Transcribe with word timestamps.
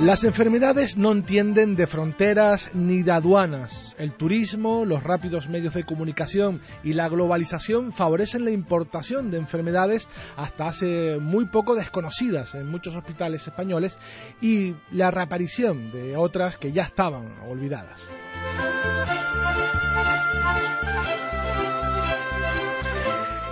Las 0.00 0.24
enfermedades 0.24 0.96
no 0.96 1.12
entienden 1.12 1.76
de 1.76 1.86
fronteras 1.86 2.70
ni 2.72 3.02
de 3.02 3.12
aduanas. 3.12 3.94
El 3.98 4.14
turismo, 4.14 4.86
los 4.86 5.02
rápidos 5.02 5.46
medios 5.50 5.74
de 5.74 5.84
comunicación 5.84 6.62
y 6.82 6.94
la 6.94 7.06
globalización 7.10 7.92
favorecen 7.92 8.46
la 8.46 8.50
importación 8.50 9.30
de 9.30 9.36
enfermedades 9.36 10.08
hasta 10.38 10.68
hace 10.68 11.18
muy 11.18 11.48
poco 11.48 11.74
desconocidas 11.74 12.54
en 12.54 12.70
muchos 12.70 12.96
hospitales 12.96 13.46
españoles 13.46 13.98
y 14.40 14.74
la 14.90 15.10
reaparición 15.10 15.92
de 15.92 16.16
otras 16.16 16.56
que 16.56 16.72
ya 16.72 16.84
estaban 16.84 17.38
olvidadas. 17.46 18.08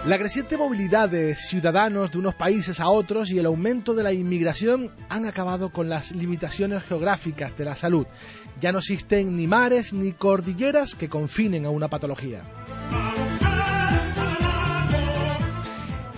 La 0.09 0.19
creciente 0.19 0.57
movilidad 0.57 1.11
de 1.11 1.35
ciudadanos 1.35 2.11
de 2.11 2.17
unos 2.17 2.35
países 2.35 2.81
a 2.81 2.89
otros 2.89 3.31
y 3.31 3.39
el 3.39 3.45
aumento 3.45 3.93
de 3.93 4.03
la 4.03 4.11
inmigración 4.11 4.91
han 5.11 5.27
acabado 5.27 5.71
con 5.71 5.91
las 5.91 6.13
limitaciones 6.13 6.83
geográficas 6.85 7.59
de 7.59 7.67
la 7.67 7.75
salud. 7.75 8.07
Ya 8.59 8.73
no 8.73 8.79
existen 8.79 9.37
ni 9.37 9.47
mares 9.47 9.93
ni 9.93 10.13
cordilleras 10.13 10.95
que 10.95 11.11
confinen 11.11 11.67
a 11.67 11.71
una 11.71 11.89
patología. 11.89 12.43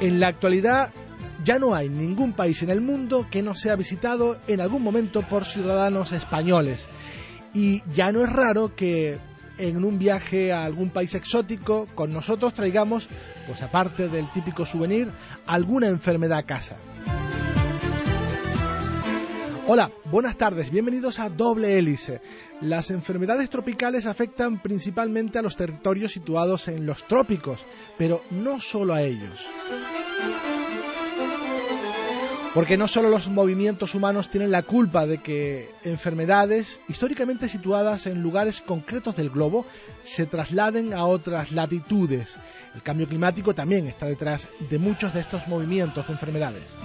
En 0.00 0.20
la 0.20 0.28
actualidad 0.28 0.92
ya 1.42 1.56
no 1.58 1.74
hay 1.74 1.88
ningún 1.88 2.34
país 2.34 2.62
en 2.62 2.70
el 2.70 2.80
mundo 2.80 3.26
que 3.28 3.42
no 3.42 3.54
sea 3.54 3.74
visitado 3.74 4.38
en 4.46 4.60
algún 4.60 4.84
momento 4.84 5.26
por 5.28 5.44
ciudadanos 5.44 6.12
españoles. 6.12 6.88
Y 7.54 7.82
ya 7.92 8.12
no 8.12 8.22
es 8.22 8.30
raro 8.30 8.76
que 8.76 9.18
en 9.60 9.84
un 9.84 9.98
viaje 9.98 10.52
a 10.52 10.64
algún 10.64 10.90
país 10.90 11.14
exótico 11.14 11.86
con 11.94 12.12
nosotros 12.12 12.54
traigamos, 12.54 13.08
pues 13.46 13.62
aparte 13.62 14.08
del 14.08 14.30
típico 14.32 14.64
souvenir, 14.64 15.10
alguna 15.46 15.88
enfermedad 15.88 16.38
a 16.38 16.42
casa. 16.44 16.76
Hola, 19.66 19.92
buenas 20.10 20.36
tardes, 20.36 20.70
bienvenidos 20.70 21.20
a 21.20 21.28
Doble 21.28 21.78
Hélice. 21.78 22.20
Las 22.60 22.90
enfermedades 22.90 23.50
tropicales 23.50 24.06
afectan 24.06 24.60
principalmente 24.60 25.38
a 25.38 25.42
los 25.42 25.56
territorios 25.56 26.12
situados 26.12 26.66
en 26.66 26.86
los 26.86 27.04
trópicos, 27.06 27.64
pero 27.96 28.22
no 28.30 28.58
solo 28.58 28.94
a 28.94 29.02
ellos. 29.02 29.46
Porque 32.52 32.76
no 32.76 32.88
solo 32.88 33.10
los 33.10 33.28
movimientos 33.28 33.94
humanos 33.94 34.28
tienen 34.28 34.50
la 34.50 34.62
culpa 34.62 35.06
de 35.06 35.18
que 35.18 35.70
enfermedades 35.84 36.80
históricamente 36.88 37.48
situadas 37.48 38.06
en 38.06 38.22
lugares 38.22 38.60
concretos 38.60 39.14
del 39.14 39.30
globo 39.30 39.66
se 40.02 40.26
trasladen 40.26 40.92
a 40.92 41.04
otras 41.04 41.52
latitudes. 41.52 42.36
El 42.74 42.82
cambio 42.82 43.06
climático 43.06 43.54
también 43.54 43.86
está 43.86 44.06
detrás 44.06 44.48
de 44.68 44.78
muchos 44.78 45.14
de 45.14 45.20
estos 45.20 45.46
movimientos 45.46 46.04
de 46.04 46.12
enfermedades. 46.12 46.76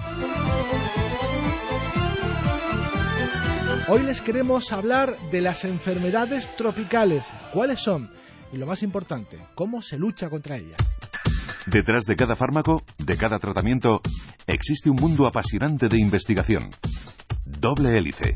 Hoy 3.88 4.04
les 4.04 4.22
queremos 4.22 4.72
hablar 4.72 5.18
de 5.32 5.42
las 5.42 5.66
enfermedades 5.66 6.48
tropicales, 6.56 7.26
cuáles 7.54 7.80
son 7.80 8.10
y 8.54 8.58
lo 8.58 8.68
más 8.68 8.84
importante, 8.84 9.40
cómo 9.56 9.82
se 9.82 9.98
lucha 9.98 10.30
contra 10.30 10.58
ellas. 10.58 10.78
Detrás 11.66 12.06
de 12.06 12.16
cada 12.16 12.36
fármaco, 12.36 12.84
de 13.00 13.18
cada 13.18 13.40
tratamiento, 13.40 14.02
existe 14.48 14.90
un 14.90 14.98
mundo 14.98 15.28
apasionante 15.28 15.88
de 15.88 16.00
investigación. 16.00 16.70
Doble 17.46 17.98
hélice. 17.98 18.36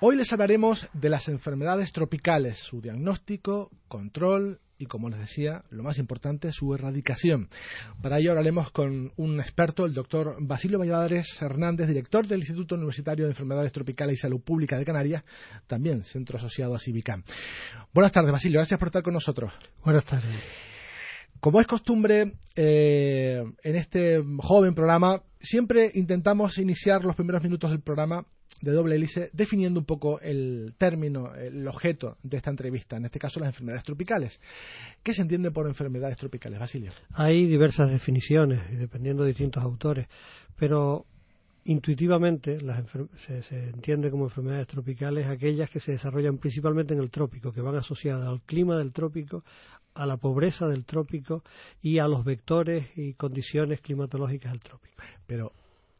Hoy 0.00 0.16
les 0.16 0.32
hablaremos 0.32 0.88
de 0.92 1.08
las 1.08 1.28
enfermedades 1.28 1.92
tropicales, 1.92 2.58
su 2.58 2.80
diagnóstico, 2.80 3.70
control 3.88 4.60
y, 4.78 4.86
como 4.86 5.08
les 5.08 5.18
decía, 5.18 5.64
lo 5.70 5.82
más 5.82 5.98
importante, 5.98 6.52
su 6.52 6.72
erradicación. 6.72 7.48
Para 8.00 8.18
ello 8.20 8.30
hablaremos 8.30 8.70
con 8.70 9.12
un 9.16 9.40
experto, 9.40 9.84
el 9.86 9.94
doctor 9.94 10.36
Basilio 10.38 10.78
Valladares 10.78 11.42
Hernández, 11.42 11.88
director 11.88 12.28
del 12.28 12.38
Instituto 12.38 12.76
Universitario 12.76 13.24
de 13.24 13.32
Enfermedades 13.32 13.72
Tropicales 13.72 14.18
y 14.18 14.20
Salud 14.20 14.40
Pública 14.40 14.78
de 14.78 14.84
Canarias, 14.84 15.24
también 15.66 16.04
centro 16.04 16.38
asociado 16.38 16.76
a 16.76 16.78
Civicam. 16.78 17.24
Buenas 17.92 18.12
tardes, 18.12 18.30
Basilio, 18.30 18.58
gracias 18.58 18.78
por 18.78 18.88
estar 18.88 19.02
con 19.02 19.14
nosotros. 19.14 19.52
Buenas 19.84 20.04
tardes. 20.04 20.77
Como 21.40 21.60
es 21.60 21.66
costumbre 21.66 22.32
eh, 22.56 23.44
en 23.62 23.76
este 23.76 24.22
joven 24.38 24.74
programa, 24.74 25.22
siempre 25.40 25.90
intentamos 25.94 26.58
iniciar 26.58 27.04
los 27.04 27.14
primeros 27.14 27.42
minutos 27.42 27.70
del 27.70 27.80
programa 27.80 28.26
de 28.60 28.72
doble 28.72 28.96
hélice 28.96 29.30
definiendo 29.32 29.78
un 29.78 29.86
poco 29.86 30.20
el 30.20 30.74
término, 30.78 31.34
el 31.34 31.66
objeto 31.68 32.16
de 32.24 32.38
esta 32.38 32.50
entrevista, 32.50 32.96
en 32.96 33.04
este 33.04 33.20
caso 33.20 33.38
las 33.38 33.50
enfermedades 33.50 33.84
tropicales. 33.84 34.40
¿Qué 35.02 35.12
se 35.12 35.22
entiende 35.22 35.52
por 35.52 35.68
enfermedades 35.68 36.16
tropicales, 36.16 36.58
Basilio? 36.58 36.92
Hay 37.12 37.46
diversas 37.46 37.90
definiciones, 37.90 38.60
dependiendo 38.76 39.22
de 39.22 39.28
distintos 39.28 39.62
autores, 39.62 40.08
pero 40.56 41.06
intuitivamente 41.64 42.58
se, 43.18 43.42
se, 43.42 43.68
entiende 43.68 44.10
como 44.10 44.24
enfermedades 44.24 44.66
tropicales 44.66 45.26
aquellas 45.26 45.68
que 45.68 45.80
se 45.80 45.92
desarrollan 45.92 46.38
principalmente 46.38 46.94
en 46.94 47.00
el 47.00 47.10
trópico, 47.10 47.52
que 47.52 47.60
van 47.60 47.76
asociadas 47.76 48.26
al 48.26 48.40
clima 48.40 48.76
del 48.78 48.92
trópico, 48.92 49.44
a 49.98 50.06
la 50.06 50.16
pobreza 50.16 50.66
del 50.68 50.84
trópico 50.84 51.42
y 51.82 51.98
a 51.98 52.06
los 52.06 52.24
vectores 52.24 52.86
y 52.96 53.14
condiciones 53.14 53.80
climatológicas 53.80 54.52
del 54.52 54.60
trópico. 54.60 54.94
Pero 55.26 55.52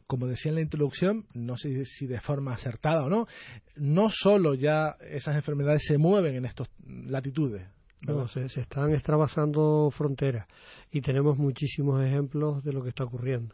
como 0.07 0.25
decía 0.25 0.49
en 0.49 0.55
la 0.55 0.61
introducción, 0.61 1.25
no 1.33 1.57
sé 1.57 1.83
si 1.85 2.07
de 2.07 2.19
forma 2.19 2.53
acertada 2.53 3.03
o 3.03 3.09
no, 3.09 3.27
no 3.75 4.09
solo 4.09 4.55
ya 4.55 4.95
esas 5.01 5.35
enfermedades 5.35 5.83
se 5.85 5.97
mueven 5.97 6.35
en 6.35 6.45
estas 6.45 6.69
latitudes. 6.87 7.67
No, 8.07 8.27
se, 8.29 8.45
están 8.45 8.93
extravasando 8.93 9.89
fronteras 9.91 10.47
y 10.89 11.01
tenemos 11.01 11.37
muchísimos 11.37 12.01
ejemplos 12.01 12.63
de 12.63 12.71
lo 12.71 12.81
que 12.81 12.89
está 12.89 13.03
ocurriendo. 13.03 13.53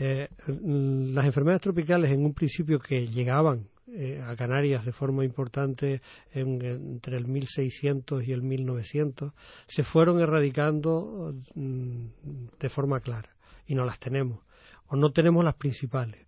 Eh, 0.00 0.28
las 0.48 1.24
enfermedades 1.24 1.62
tropicales 1.62 2.10
en 2.10 2.24
un 2.24 2.34
principio 2.34 2.80
que 2.80 3.06
llegaban 3.06 3.68
eh, 3.94 4.22
a 4.22 4.36
Canarias 4.36 4.84
de 4.84 4.92
forma 4.92 5.24
importante 5.24 6.02
entre 6.32 7.16
el 7.16 7.26
1600 7.26 8.26
y 8.26 8.32
el 8.32 8.42
1900, 8.42 9.32
se 9.66 9.82
fueron 9.82 10.20
erradicando 10.20 11.34
mm, 11.54 12.06
de 12.58 12.68
forma 12.68 13.00
clara 13.00 13.30
y 13.66 13.74
no 13.74 13.84
las 13.84 13.98
tenemos, 13.98 14.40
o 14.88 14.96
no 14.96 15.10
tenemos 15.10 15.44
las 15.44 15.54
principales. 15.54 16.26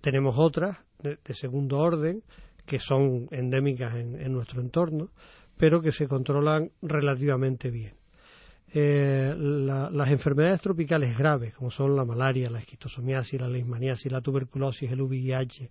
tenemos 0.00 0.36
otras 0.38 0.78
de, 1.00 1.18
segundo 1.34 1.78
orden 1.78 2.22
que 2.64 2.78
son 2.78 3.28
endémicas 3.30 3.94
en, 3.94 4.32
nuestro 4.32 4.60
entorno, 4.60 5.10
pero 5.56 5.80
que 5.80 5.92
se 5.92 6.06
controlan 6.08 6.70
relativamente 6.80 7.70
bien. 7.70 7.94
Eh, 8.72 9.34
las 9.36 10.10
enfermedades 10.10 10.60
tropicales 10.60 11.16
graves, 11.16 11.54
como 11.54 11.70
son 11.70 11.94
la 11.94 12.04
malaria, 12.04 12.50
la 12.50 12.60
esquistosomiasis, 12.60 13.40
la 13.40 13.48
leishmaniasis, 13.48 14.10
la 14.10 14.20
tuberculosis, 14.20 14.90
el 14.90 15.02
VIH, 15.02 15.70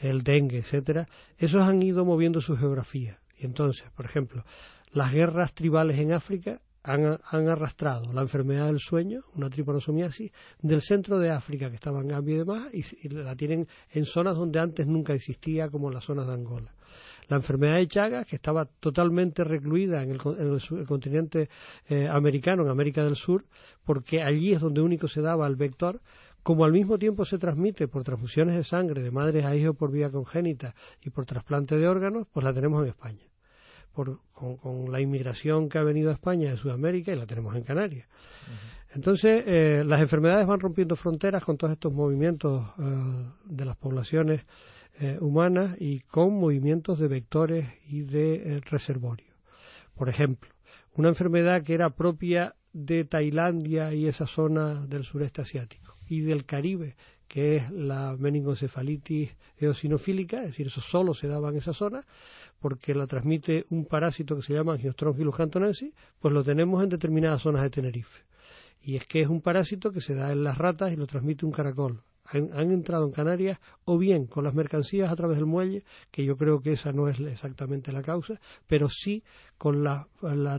el 0.00 0.22
dengue, 0.22 0.58
etcétera, 0.58 1.08
esos 1.38 1.62
han 1.62 1.82
ido 1.82 2.04
moviendo 2.04 2.40
su 2.40 2.56
geografía. 2.56 3.18
Y 3.38 3.46
entonces, 3.46 3.88
por 3.94 4.06
ejemplo, 4.06 4.44
las 4.92 5.12
guerras 5.12 5.54
tribales 5.54 5.98
en 5.98 6.12
África 6.12 6.60
han, 6.84 7.48
arrastrado 7.48 8.12
la 8.12 8.20
enfermedad 8.20 8.66
del 8.66 8.78
sueño, 8.78 9.22
una 9.34 9.48
tripanosomiasis, 9.48 10.30
del 10.60 10.82
centro 10.82 11.18
de 11.18 11.30
África, 11.30 11.70
que 11.70 11.76
estaba 11.76 12.00
en 12.00 12.08
Gambia 12.08 12.34
y 12.34 12.38
demás, 12.38 12.68
y, 12.74 13.08
la 13.08 13.34
tienen 13.34 13.66
en 13.90 14.04
zonas 14.04 14.36
donde 14.36 14.60
antes 14.60 14.86
nunca 14.86 15.14
existía, 15.14 15.70
como 15.70 15.90
las 15.90 16.04
zonas 16.04 16.26
de 16.26 16.34
Angola. 16.34 16.70
La 17.28 17.36
enfermedad 17.36 17.76
de 17.76 17.88
Chagas, 17.88 18.26
que 18.26 18.36
estaba 18.36 18.66
totalmente 18.66 19.44
recluida 19.44 20.02
en 20.02 20.10
el, 20.10 20.86
continente 20.86 21.48
eh, 21.88 22.06
americano, 22.06 22.64
en 22.64 22.68
América 22.68 23.02
del 23.02 23.16
Sur, 23.16 23.46
porque 23.82 24.22
allí 24.22 24.52
es 24.52 24.60
donde 24.60 24.82
único 24.82 25.08
se 25.08 25.22
daba 25.22 25.46
el 25.46 25.56
vector, 25.56 26.02
como 26.44 26.66
al 26.66 26.72
mismo 26.72 26.98
tiempo 26.98 27.24
se 27.24 27.38
transmite 27.38 27.88
por 27.88 28.04
transfusiones 28.04 28.54
de 28.54 28.64
sangre 28.64 29.02
de 29.02 29.10
madres 29.10 29.46
a 29.46 29.56
hijos 29.56 29.74
por 29.74 29.90
vía 29.90 30.10
congénita 30.10 30.74
y 31.02 31.08
por 31.08 31.24
trasplante 31.24 31.78
de 31.78 31.88
órganos, 31.88 32.26
pues 32.32 32.44
la 32.44 32.52
tenemos 32.52 32.82
en 32.82 32.90
España. 32.90 33.26
con, 33.92 34.20
la 34.92 35.00
inmigración 35.00 35.68
que 35.68 35.78
ha 35.78 35.82
venido 35.82 36.10
a 36.10 36.14
España 36.14 36.50
de 36.50 36.56
Sudamérica 36.58 37.12
y 37.12 37.16
la 37.16 37.26
tenemos 37.26 37.56
en 37.56 37.62
Canarias. 37.62 38.06
Entonces, 38.94 39.42
eh, 39.46 39.84
las 39.86 40.00
enfermedades 40.00 40.46
van 40.46 40.60
rompiendo 40.60 40.96
fronteras 40.96 41.42
con 41.42 41.56
todos 41.56 41.72
estos 41.72 41.92
movimientos 41.92 42.62
eh, 42.78 42.82
de 43.46 43.64
las 43.64 43.76
poblaciones 43.76 44.44
eh, 45.00 45.16
humanas 45.20 45.76
y 45.80 46.00
con 46.00 46.34
movimientos 46.34 46.98
de 46.98 47.08
vectores 47.08 47.68
y 47.88 48.02
de 48.02 48.60
reservorios. 48.66 49.34
Por 49.94 50.10
ejemplo, 50.10 50.50
una 50.94 51.08
enfermedad 51.08 51.62
que 51.62 51.72
era 51.72 51.90
propia 51.90 52.54
de 52.74 53.04
Tailandia 53.04 53.94
y 53.94 54.06
esa 54.06 54.26
zona 54.26 54.84
del 54.86 55.04
sureste 55.04 55.40
asiático 55.40 55.96
y 56.08 56.20
del 56.20 56.44
Caribe, 56.44 56.96
que 57.28 57.56
es 57.56 57.70
la 57.70 58.16
meningoencefalitis 58.18 59.30
eosinofílica, 59.56 60.40
es 60.42 60.48
decir, 60.48 60.66
eso 60.66 60.80
solo 60.80 61.14
se 61.14 61.28
daba 61.28 61.48
en 61.48 61.56
esa 61.56 61.72
zona, 61.72 62.04
porque 62.60 62.94
la 62.94 63.06
transmite 63.06 63.64
un 63.70 63.86
parásito 63.86 64.36
que 64.36 64.42
se 64.42 64.54
llama 64.54 64.74
Angiostronchilus 64.74 65.36
cantonensis, 65.36 65.94
pues 66.20 66.34
lo 66.34 66.42
tenemos 66.42 66.82
en 66.82 66.90
determinadas 66.90 67.42
zonas 67.42 67.62
de 67.62 67.70
Tenerife. 67.70 68.22
Y 68.82 68.96
es 68.96 69.06
que 69.06 69.22
es 69.22 69.28
un 69.28 69.40
parásito 69.40 69.90
que 69.90 70.00
se 70.00 70.14
da 70.14 70.32
en 70.32 70.44
las 70.44 70.58
ratas 70.58 70.92
y 70.92 70.96
lo 70.96 71.06
transmite 71.06 71.46
un 71.46 71.52
caracol. 71.52 72.02
Han, 72.26 72.72
entrado 72.72 73.04
en 73.04 73.12
Canarias 73.12 73.60
o 73.84 73.98
bien 73.98 74.26
con 74.26 74.44
las 74.44 74.54
mercancías 74.54 75.10
a 75.10 75.16
través 75.16 75.36
del 75.36 75.46
muelle, 75.46 75.84
que 76.10 76.24
yo 76.24 76.36
creo 76.36 76.60
que 76.60 76.72
esa 76.72 76.90
no 76.90 77.08
es 77.08 77.20
exactamente 77.20 77.92
la 77.92 78.02
causa, 78.02 78.40
pero 78.66 78.88
sí 78.88 79.22
con 79.58 79.84
la, 79.84 80.06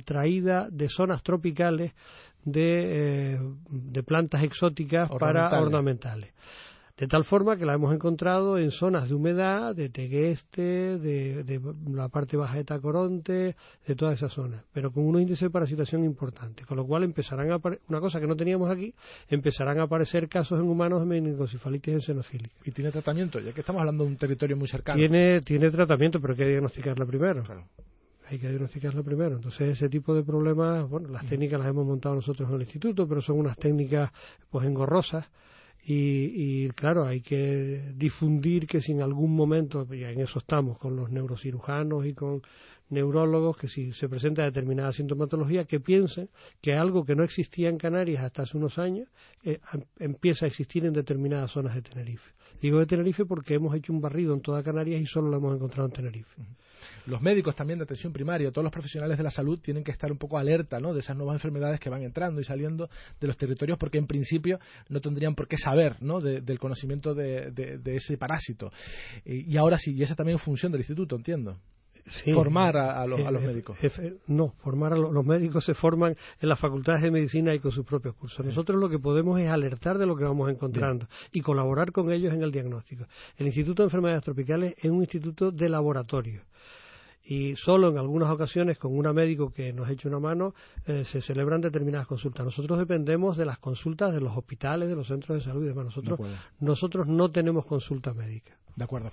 traída 0.05 0.67
de 0.69 0.89
zonas 0.89 1.23
tropicales 1.23 1.93
de, 2.43 3.33
eh, 3.33 3.39
de 3.69 4.03
plantas 4.03 4.43
exóticas 4.43 5.09
para 5.19 5.49
ornamentales. 5.59 6.33
De 6.97 7.07
tal 7.07 7.25
forma 7.25 7.57
que 7.57 7.65
la 7.65 7.73
hemos 7.73 7.93
encontrado 7.93 8.57
en 8.57 8.71
zonas 8.71 9.09
de 9.09 9.15
humedad, 9.15 9.75
de 9.75 9.89
Tegueste, 9.89 10.97
de, 10.97 11.59
la 11.91 12.07
parte 12.07 12.37
baja 12.37 12.55
de 12.55 12.63
Tacoronte, 12.63 13.57
de 13.85 13.95
toda 13.95 14.13
esa 14.13 14.29
zona, 14.29 14.63
pero 14.71 14.91
con 14.91 15.05
un 15.05 15.19
índice 15.19 15.45
de 15.45 15.51
parasitación 15.51 16.05
importante. 16.05 16.63
Con 16.63 16.77
lo 16.77 16.85
cual 16.85 17.03
empezarán 17.03 17.51
a 17.51 17.59
una 17.89 17.99
cosa 17.99 18.21
que 18.21 18.27
no 18.27 18.37
teníamos 18.37 18.71
aquí, 18.71 18.93
empezarán 19.27 19.79
a 19.79 19.83
aparecer 19.83 20.29
casos 20.29 20.57
en 20.57 20.69
humanos 20.69 21.01
de 21.01 21.07
meningocifalitis 21.07 21.95
eosinofílica. 21.95 22.55
¿Y 22.63 22.71
tiene 22.71 22.91
tratamiento? 22.91 23.41
Ya 23.41 23.51
que 23.51 23.59
estamos 23.59 23.81
hablando 23.81 24.05
de 24.05 24.11
un 24.11 24.15
territorio 24.15 24.55
muy 24.55 24.69
cercano. 24.69 24.97
Tiene, 24.97 25.41
tiene 25.41 25.69
tratamiento, 25.69 26.21
pero 26.21 26.31
hay 26.31 26.37
que 26.37 26.45
diagnosticarla 26.45 27.05
primero. 27.05 27.43
hay 28.29 28.39
que 28.39 28.47
diagnosticarla 28.47 29.03
primero. 29.03 29.35
Entonces, 29.35 29.67
ese 29.67 29.89
tipo 29.89 30.15
de 30.15 30.23
problemas, 30.23 30.89
bueno, 30.89 31.09
las 31.09 31.25
técnicas 31.25 31.59
las 31.59 31.67
hemos 31.67 31.85
montado 31.85 32.15
nosotros 32.15 32.47
en 32.47 32.55
el 32.55 32.61
instituto, 32.61 33.05
pero 33.05 33.19
son 33.19 33.37
unas 33.37 33.57
técnicas 33.57 34.11
pues 34.49 34.65
engorrosas 34.65 35.29
y, 35.87 36.67
claro, 36.69 37.05
hay 37.05 37.21
que 37.21 37.91
difundir 37.95 38.65
que 38.65 38.81
si 38.81 38.91
en 38.91 39.03
algún 39.03 39.35
momento, 39.35 39.85
y 39.93 40.03
en 40.03 40.19
eso 40.19 40.39
estamos 40.39 40.79
con 40.79 40.95
los 40.95 41.11
neurocirujanos 41.11 42.07
y 42.07 42.13
con 42.13 42.41
neurólogos, 42.89 43.57
que 43.57 43.67
si 43.67 43.93
se 43.93 44.09
presenta 44.09 44.43
determinada 44.43 44.91
sintomatología, 44.91 45.65
que 45.65 45.79
piensen 45.79 46.29
que 46.59 46.73
algo 46.73 47.05
que 47.05 47.15
no 47.15 47.23
existía 47.23 47.69
en 47.69 47.77
Canarias 47.77 48.23
hasta 48.23 48.43
hace 48.43 48.57
unos 48.57 48.79
años 48.79 49.07
eh, 49.43 49.59
empieza 49.99 50.45
a 50.45 50.47
existir 50.47 50.85
en 50.85 50.93
determinadas 50.93 51.51
zonas 51.51 51.75
de 51.75 51.83
Tenerife. 51.83 52.31
Digo 52.65 52.79
de 52.79 52.87
Tenerife 52.87 53.25
porque 53.25 53.53
hemos 53.53 53.75
hecho 53.75 53.93
un 53.93 54.01
barrido 54.01 54.33
en 54.33 54.41
toda 54.41 54.63
Canarias 54.63 54.99
y 54.99 55.05
solo 55.05 55.29
lo 55.29 55.37
hemos 55.37 55.55
encontrado 55.55 55.85
en 55.85 55.93
Tenerife. 55.93 56.41
Los 57.05 57.21
médicos 57.21 57.55
también 57.55 57.77
de 57.77 57.83
atención 57.83 58.11
primaria, 58.11 58.49
todos 58.49 58.63
los 58.63 58.73
profesionales 58.73 59.19
de 59.19 59.23
la 59.23 59.29
salud 59.29 59.59
tienen 59.59 59.83
que 59.83 59.91
estar 59.91 60.11
un 60.11 60.17
poco 60.17 60.39
alerta 60.39 60.79
¿no? 60.79 60.91
de 60.91 61.01
esas 61.01 61.15
nuevas 61.15 61.35
enfermedades 61.35 61.79
que 61.79 61.91
van 61.91 62.01
entrando 62.01 62.41
y 62.41 62.43
saliendo 62.43 62.89
de 63.21 63.27
los 63.27 63.37
territorios 63.37 63.77
porque 63.77 63.99
en 63.99 64.07
principio 64.07 64.57
no 64.89 64.99
tendrían 64.99 65.35
por 65.35 65.47
qué 65.47 65.57
saber 65.57 66.01
¿no? 66.01 66.21
del 66.21 66.57
conocimiento 66.57 67.13
de, 67.13 67.79
ese 67.85 68.17
parásito. 68.17 68.71
Y 69.25 69.55
ahora 69.57 69.77
sí, 69.77 69.93
y 69.93 70.01
esa 70.01 70.15
también 70.15 70.37
es 70.37 70.41
función 70.41 70.71
del 70.71 70.81
instituto, 70.81 71.15
entiendo 71.15 71.59
formar 72.05 72.77
a, 72.77 73.05
los, 73.07 73.19
médicos. 73.19 73.77
no, 74.27 74.53
formar 74.59 74.93
a 74.93 74.95
los, 74.95 75.25
médicos 75.25 75.65
se 75.65 75.73
forman 75.73 76.15
en 76.39 76.49
las 76.49 76.59
facultades 76.59 77.01
de 77.01 77.11
medicina 77.11 77.53
y 77.53 77.59
con 77.59 77.71
sus 77.71 77.85
propios 77.85 78.15
cursos. 78.15 78.45
Nosotros 78.45 78.79
lo 78.79 78.89
que 78.89 78.99
podemos 78.99 79.39
es 79.39 79.49
alertar 79.49 79.97
de 79.97 80.05
lo 80.05 80.15
que 80.15 80.23
vamos 80.23 80.49
encontrando 80.49 81.07
y 81.31 81.41
colaborar 81.41 81.91
con 81.91 82.11
ellos 82.11 82.33
en 82.33 82.43
el 82.43 82.51
diagnóstico. 82.51 83.05
El 83.37 83.47
Instituto 83.47 83.83
de 83.83 83.87
Enfermedades 83.87 84.23
Tropicales 84.23 84.75
es 84.77 84.91
un 84.91 85.01
instituto 85.01 85.51
de 85.51 85.69
laboratorio 85.69 86.43
y 87.27 87.55
solo 87.55 87.89
en 87.89 87.97
algunas 87.97 88.29
ocasiones 88.29 88.77
con 88.77 88.95
un 88.95 89.11
médico 89.15 89.51
que 89.51 89.73
nos 89.73 89.89
eche 89.89 90.07
una 90.07 90.19
mano 90.19 90.53
eh, 90.85 91.03
se 91.05 91.21
celebran 91.21 91.59
determinadas 91.59 92.05
consultas. 92.05 92.45
Nosotros 92.45 92.77
dependemos 92.77 93.35
de 93.35 93.45
las 93.45 93.57
consultas 93.57 94.13
de 94.13 94.21
los 94.21 94.37
hospitales, 94.37 94.89
de 94.89 94.95
los 94.95 95.07
centros 95.07 95.39
de 95.39 95.43
salud 95.43 95.63
y 95.63 95.69
demás. 95.69 95.85
Nosotros, 95.85 96.19
nosotros 96.59 97.07
no 97.07 97.31
tenemos 97.31 97.65
consulta 97.65 98.13
médica. 98.13 98.55
De 98.75 98.83
acuerdo 98.83 99.09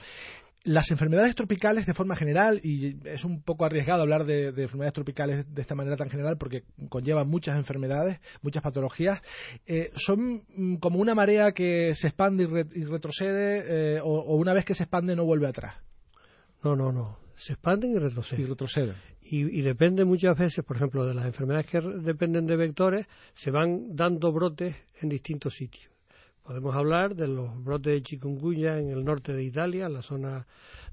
las 0.65 0.91
enfermedades 0.91 1.35
tropicales 1.35 1.87
de 1.87 1.95
forma 1.95 2.17
general, 2.17 2.61
y 2.63 2.97
es 3.09 3.25
un 3.25 3.43
poco 3.43 3.65
arriesgado 3.65 4.03
hablar 4.03 4.25
de, 4.25 4.49
enfermedades 4.49 4.95
tropicales 4.95 5.53
de 5.53 5.63
esta 5.63 5.75
manera 5.75 5.97
tan 5.97 6.11
general 6.11 6.37
porque 6.39 6.65
conllevan 6.89 7.29
muchas 7.29 7.57
enfermedades, 7.57 8.21
muchas 8.43 8.63
patologías, 8.63 9.21
eh, 9.67 9.91
son 9.97 10.79
como 10.81 10.99
una 10.99 11.15
marea 11.15 11.53
que 11.53 11.95
se 11.95 12.09
expande 12.09 12.45
y, 12.75 12.85
retrocede, 12.85 13.97
eh, 13.97 14.01
o, 14.03 14.37
una 14.37 14.55
vez 14.55 14.65
que 14.65 14.75
se 14.75 14.85
expande 14.85 15.17
no 15.17 15.25
vuelve 15.25 15.49
atrás. 15.49 15.77
No, 16.63 16.77
no, 16.77 16.93
no. 16.93 17.19
Se 17.35 17.55
expanden 17.55 17.93
y 17.93 17.99
retroceden. 17.99 18.45
Y 18.45 18.49
retroceden. 18.49 18.97
Y, 19.21 19.59
y 19.59 19.63
depende 19.63 20.05
muchas 20.05 20.39
veces, 20.39 20.65
por 20.65 20.77
ejemplo, 20.77 21.05
de 21.05 21.15
las 21.15 21.27
enfermedades 21.27 21.67
que 21.67 21.81
dependen 21.81 22.47
de 22.47 22.57
vectores, 22.57 23.07
se 23.35 23.51
van 23.51 23.97
dando 23.97 24.33
brotes 24.33 24.77
en 25.01 25.09
distintos 25.09 25.57
sitios. 25.57 25.92
Podemos 26.43 26.75
hablar 26.75 27.15
de 27.15 27.29
los 27.29 27.63
brotes 27.63 27.93
de 27.93 28.03
chikungunya 28.03 28.79
en 28.79 28.89
el 28.91 29.05
norte 29.05 29.33
de 29.33 29.45
Italia, 29.45 29.87
en 29.87 29.95
la 29.95 30.03
zona 30.03 30.47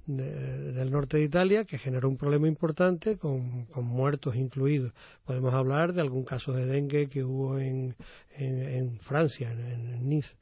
del 0.05 0.91
norte 0.91 1.17
de 1.17 1.23
Italia, 1.23 1.65
que 1.65 1.77
generó 1.77 2.09
un 2.09 2.17
problema 2.17 2.47
importante 2.47 3.17
con, 3.17 3.67
muertos 3.75 4.35
incluidos. 4.35 4.93
Podemos 5.25 5.53
hablar 5.53 5.93
de 5.93 6.01
algún 6.01 6.23
caso 6.23 6.51
de 6.53 6.65
dengue 6.65 7.09
que 7.09 7.23
hubo 7.23 7.59
en, 7.59 7.95
en, 8.37 8.99
Francia, 8.99 9.51
en 9.51 10.07
Nice. 10.07 10.35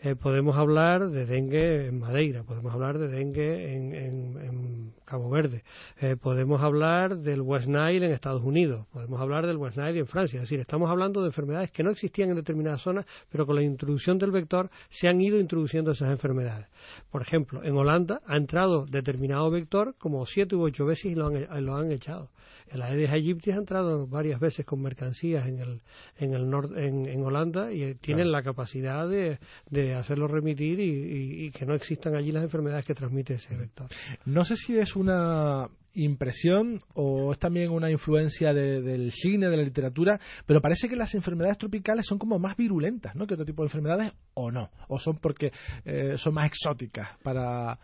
Eh, 0.00 0.14
podemos 0.14 0.56
hablar 0.56 1.08
de 1.08 1.26
dengue 1.26 1.86
en 1.86 1.98
Madeira, 1.98 2.44
podemos 2.44 2.72
hablar 2.72 2.98
de 2.98 3.08
dengue 3.08 3.74
en, 3.74 4.67
Cabo 5.08 5.30
Verde, 5.30 5.64
eh, 6.02 6.16
podemos 6.16 6.62
hablar 6.62 7.16
del 7.16 7.40
West 7.40 7.66
Nile 7.66 8.04
en 8.04 8.12
Estados 8.12 8.42
Unidos, 8.44 8.86
podemos 8.92 9.18
hablar 9.18 9.46
del 9.46 9.56
West 9.56 9.78
Nile 9.78 10.00
en 10.00 10.06
Francia. 10.06 10.36
Es 10.36 10.42
decir, 10.42 10.60
estamos 10.60 10.90
hablando 10.90 11.22
de 11.22 11.28
enfermedades 11.28 11.70
que 11.70 11.82
no 11.82 11.90
existían 11.90 12.28
en 12.28 12.36
determinadas 12.36 12.82
zonas, 12.82 13.06
pero 13.30 13.46
con 13.46 13.56
la 13.56 13.62
introducción 13.62 14.18
del 14.18 14.32
vector 14.32 14.68
se 14.90 15.08
han 15.08 15.18
ido 15.22 15.40
introduciendo 15.40 15.92
esas 15.92 16.10
enfermedades. 16.10 16.66
Por 17.10 17.22
ejemplo, 17.22 17.64
en 17.64 17.74
Holanda 17.74 18.20
ha 18.26 18.36
entrado 18.36 18.84
determinado 18.84 19.50
vector 19.50 19.94
como 19.96 20.26
siete 20.26 20.56
u 20.56 20.62
ocho 20.62 20.84
veces 20.84 21.12
y 21.12 21.14
lo 21.14 21.28
han, 21.28 21.64
lo 21.64 21.76
han 21.76 21.90
echado. 21.90 22.28
El 22.70 22.82
Aedes 22.82 23.10
aegypti 23.10 23.50
ha 23.50 23.56
entrado 23.56 24.06
varias 24.06 24.40
veces 24.40 24.64
con 24.64 24.82
mercancías 24.82 25.46
en 25.46 25.58
el, 25.58 25.80
en 26.18 26.34
el 26.34 26.42
en, 26.76 27.22
Holanda 27.22 27.72
y 27.72 27.94
tienen 27.94 28.30
la 28.30 28.42
capacidad 28.42 29.08
de, 29.08 29.38
de 29.70 29.94
hacerlo 29.94 30.28
remitir 30.28 30.80
y, 30.80 31.50
que 31.50 31.66
no 31.66 31.74
existan 31.74 32.14
allí 32.14 32.30
las 32.30 32.44
enfermedades 32.44 32.86
que 32.86 32.94
transmite 32.94 33.34
ese 33.34 33.56
vector. 33.56 33.88
No 34.26 34.44
sé 34.44 34.56
si 34.56 34.78
es 34.78 34.96
una 34.96 35.68
impresión 35.94 36.78
o 36.94 37.32
es 37.32 37.38
también 37.38 37.70
una 37.70 37.90
influencia 37.90 38.52
del 38.52 39.10
cine, 39.12 39.48
de 39.48 39.56
la 39.56 39.62
literatura, 39.62 40.20
pero 40.46 40.60
parece 40.60 40.88
que 40.88 40.96
las 40.96 41.14
enfermedades 41.14 41.58
tropicales 41.58 42.06
son 42.06 42.18
como 42.18 42.38
más 42.38 42.56
virulentas, 42.56 43.14
¿no? 43.16 43.26
Que 43.26 43.34
otro 43.34 43.46
tipo 43.46 43.62
de 43.62 43.66
enfermedades 43.66 44.12
o 44.34 44.50
no, 44.50 44.70
o 44.88 44.98
son 45.00 45.16
porque 45.16 45.52
eh, 45.84 46.16
son 46.16 46.34
más 46.34 46.46
exóticas 46.46 47.16
para 47.22 47.78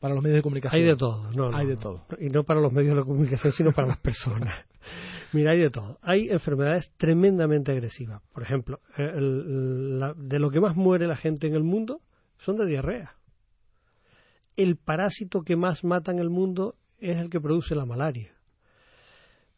para 0.00 0.14
los 0.14 0.22
medios 0.22 0.38
de 0.38 0.42
comunicación. 0.42 0.82
Hay 0.82 0.88
de 0.88 0.96
todo, 0.96 1.30
no, 1.32 1.56
hay 1.56 1.66
de 1.66 1.76
todo. 1.76 2.06
Y 2.18 2.28
no 2.28 2.44
para 2.44 2.60
los 2.60 2.72
medios 2.72 2.96
de 2.96 3.02
comunicación, 3.02 3.52
sino 3.52 3.72
para 3.72 3.88
las 3.88 3.98
personas. 3.98 4.66
Mira, 5.32 5.52
hay 5.52 5.60
de 5.60 5.70
todo. 5.70 5.98
Hay 6.02 6.28
enfermedades 6.28 6.92
tremendamente 6.96 7.72
agresivas. 7.72 8.22
Por 8.32 8.42
ejemplo, 8.42 8.80
de 8.96 10.38
lo 10.38 10.50
que 10.50 10.60
más 10.60 10.76
muere 10.76 11.06
la 11.06 11.16
gente 11.16 11.46
en 11.46 11.54
el 11.54 11.64
mundo 11.64 12.00
son 12.38 12.56
de 12.56 12.66
diarrea. 12.66 13.16
El 14.56 14.76
parásito 14.76 15.42
que 15.42 15.56
más 15.56 15.84
mata 15.84 16.12
en 16.12 16.18
el 16.18 16.30
mundo 16.30 16.76
es 16.98 17.18
el 17.18 17.28
que 17.28 17.40
produce 17.40 17.74
la 17.74 17.84
malaria. 17.84 18.32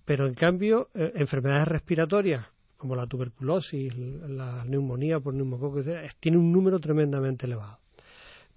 Pero 0.05 0.27
en 0.27 0.35
cambio, 0.35 0.89
eh, 0.95 1.13
enfermedades 1.17 1.69
respiratorias 1.69 2.47
como 2.79 2.95
la 2.95 3.07
tuberculosis, 3.07 3.95
la 3.97 4.65
neumonía 4.65 5.19
por 5.19 5.35
neumococo, 5.35 5.83
tiene 6.21 6.39
un 6.39 6.53
número 6.53 6.79
tremendamente 6.79 7.45
elevado. 7.47 7.81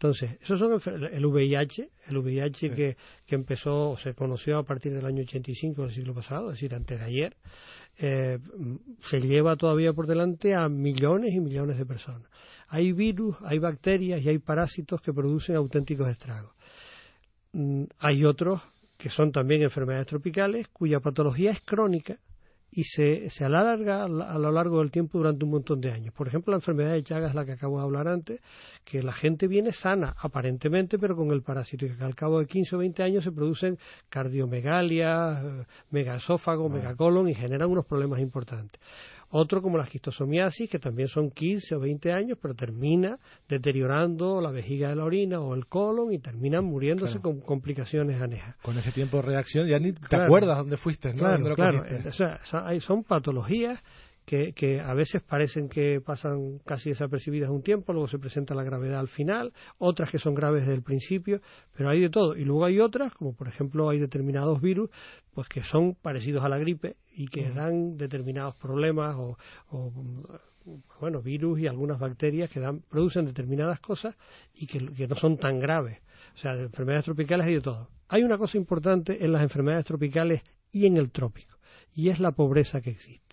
Entonces, 0.02 0.32
esos 0.42 0.58
son 0.58 1.06
el 1.14 1.24
VIH, 1.28 1.92
el 2.08 2.18
VIH 2.18 2.74
que, 2.74 2.98
que, 3.28 3.36
empezó, 3.36 3.96
se 3.98 4.16
conoció 4.16 4.58
a 4.58 4.64
partir 4.64 4.92
del 4.94 5.06
año 5.06 5.22
85 5.22 5.84
del 5.84 5.92
siglo 5.92 6.16
pasado, 6.16 6.48
es 6.50 6.56
decir, 6.56 6.74
antes 6.74 6.98
de 6.98 7.06
ayer, 7.06 7.38
eh, 8.00 8.40
se 9.02 9.22
lleva 9.22 9.56
todavía 9.58 9.94
por 9.94 10.08
delante 10.08 10.56
a 10.56 10.68
millones 10.70 11.36
y 11.36 11.40
millones 11.40 11.78
de 11.78 11.86
personas. 11.86 12.28
Hay 12.68 12.94
virus, 12.94 13.36
hay 13.44 13.60
bacterias 13.60 14.24
y 14.24 14.30
hay 14.30 14.40
parásitos 14.40 15.02
que 15.02 15.14
producen 15.14 15.56
auténticos 15.56 16.10
estragos. 16.10 16.56
Mm, 17.54 17.84
hay 18.00 18.26
otros 18.26 18.60
que 18.98 19.12
son 19.12 19.32
también 19.32 19.62
enfermedades 19.62 20.08
tropicales 20.08 20.68
cuya 20.70 21.00
patología 21.00 21.52
es 21.52 21.62
crónica 21.62 22.18
y 22.72 22.86
se, 22.86 23.30
se 23.30 23.44
alarga 23.44 24.06
a 24.06 24.08
lo 24.08 24.52
largo 24.52 24.80
del 24.80 24.92
tiempo 24.92 25.18
durante 25.18 25.44
un 25.44 25.52
montón 25.52 25.82
de 25.82 25.92
años. 25.92 26.14
Por 26.14 26.28
ejemplo, 26.28 26.52
la 26.52 26.58
enfermedad 26.58 26.94
de 26.94 27.04
Chagas, 27.04 27.36
la 27.36 27.46
que 27.46 27.52
acabo 27.52 27.78
de 27.78 27.84
hablar 27.84 28.08
antes, 28.08 28.40
que 28.86 29.04
la 29.04 29.12
gente 29.12 29.48
viene 29.48 29.74
sana 29.74 30.16
aparentemente, 30.18 30.98
pero 30.98 31.18
con 31.18 31.32
el 31.32 31.42
parásito, 31.42 31.86
y 31.86 31.90
que 31.90 32.04
al 32.04 32.16
cabo 32.16 32.40
de 32.40 32.46
15 32.46 32.78
o 32.78 32.80
20 32.80 33.04
años 33.04 33.24
se 33.26 33.32
producen 33.32 33.78
cardiomegalia, 34.10 35.42
eh, 35.44 35.66
megaesófago, 35.90 36.70
megacolon 36.70 37.28
y 37.28 37.34
generan 37.34 37.70
unos 37.70 37.86
problemas 37.86 38.22
importantes. 38.22 38.80
Otro 39.32 39.62
como 39.62 39.78
la 39.78 39.86
esquistosomiasis, 39.86 40.70
que 40.70 40.80
también 40.80 41.08
son 41.08 41.32
15 41.32 41.76
o 41.76 41.80
20 41.80 42.12
años, 42.12 42.38
pero 42.42 42.54
termina 42.54 43.18
deteriorando 43.48 44.42
la 44.42 44.52
vejiga 44.52 44.90
de 44.90 44.96
la 44.96 45.06
orina 45.06 45.40
o 45.40 45.56
el 45.56 45.68
colon 45.68 46.12
y 46.14 46.20
terminan 46.20 46.66
muriéndose 46.66 47.20
con 47.20 47.40
complicaciones 47.40 48.22
anejas. 48.22 48.58
Con 48.62 48.78
ese 48.78 48.92
tiempo 48.92 49.18
de 49.18 49.24
reacción 49.24 49.68
ya 49.68 49.80
ni 49.80 49.94
te 49.94 50.16
acuerdas 50.16 50.58
dónde 50.58 50.78
fuiste, 50.78 51.14
¿no? 51.14 51.20
Claro, 51.20 51.56
claro. 51.56 51.84
O 52.08 52.12
sea, 52.12 52.40
son 52.80 53.04
patologías 53.04 53.82
que, 54.32 54.80
a 54.80 54.94
veces 54.94 55.22
parecen 55.22 55.68
que 55.68 56.00
pasan 56.00 56.60
casi 56.60 56.90
desapercibidas 56.90 57.50
un 57.50 57.62
tiempo, 57.62 57.92
luego 57.92 58.08
se 58.08 58.18
presenta 58.18 58.56
la 58.56 58.64
gravedad 58.64 59.00
al 59.00 59.10
final, 59.10 59.52
otras 59.78 60.10
que 60.10 60.20
son 60.20 60.34
graves 60.34 60.62
desde 60.62 60.76
el 60.76 60.84
principio, 60.84 61.42
pero 61.76 61.90
hay 61.90 62.00
de 62.00 62.10
todo. 62.10 62.38
Y 62.38 62.46
luego 62.46 62.64
hay 62.64 62.80
otras, 62.80 63.14
como 63.14 63.36
por 63.36 63.50
ejemplo 63.50 63.90
hay 63.90 64.00
determinados 64.00 64.62
virus, 64.62 64.90
pues 65.34 65.50
que 65.50 65.64
son 65.64 65.96
parecidos 65.96 66.46
a 66.46 66.50
la 66.50 66.58
gripe 66.58 66.96
y 67.14 67.28
que 67.28 67.50
dan 67.50 67.98
determinados 67.98 68.56
problemas 68.56 69.18
o, 69.18 69.38
bueno, 71.02 71.22
virus 71.22 71.60
y 71.60 71.68
algunas 71.68 72.00
bacterias 72.00 72.50
que 72.50 72.62
dan, 72.62 72.82
producen 72.88 73.26
determinadas 73.26 73.82
cosas 73.82 74.16
y 74.54 74.66
que, 74.66 74.80
que 74.94 75.08
no 75.08 75.16
son 75.16 75.38
tan 75.38 75.60
graves. 75.60 76.00
O 76.36 76.38
sea, 76.38 76.56
de 76.56 76.64
enfermedades 76.64 77.04
tropicales 77.04 77.48
hay 77.48 77.56
de 77.56 77.62
todo. 77.62 77.90
Hay 78.08 78.24
una 78.24 78.38
cosa 78.38 78.58
importante 78.58 79.26
en 79.26 79.34
las 79.34 79.42
enfermedades 79.42 79.86
tropicales 79.86 80.42
y 80.72 80.86
en 80.86 80.96
el 80.96 81.12
trópico, 81.12 81.58
y 81.94 82.10
es 82.10 82.22
la 82.22 82.32
pobreza 82.32 82.80
que 82.80 82.92
existe. 82.92 83.31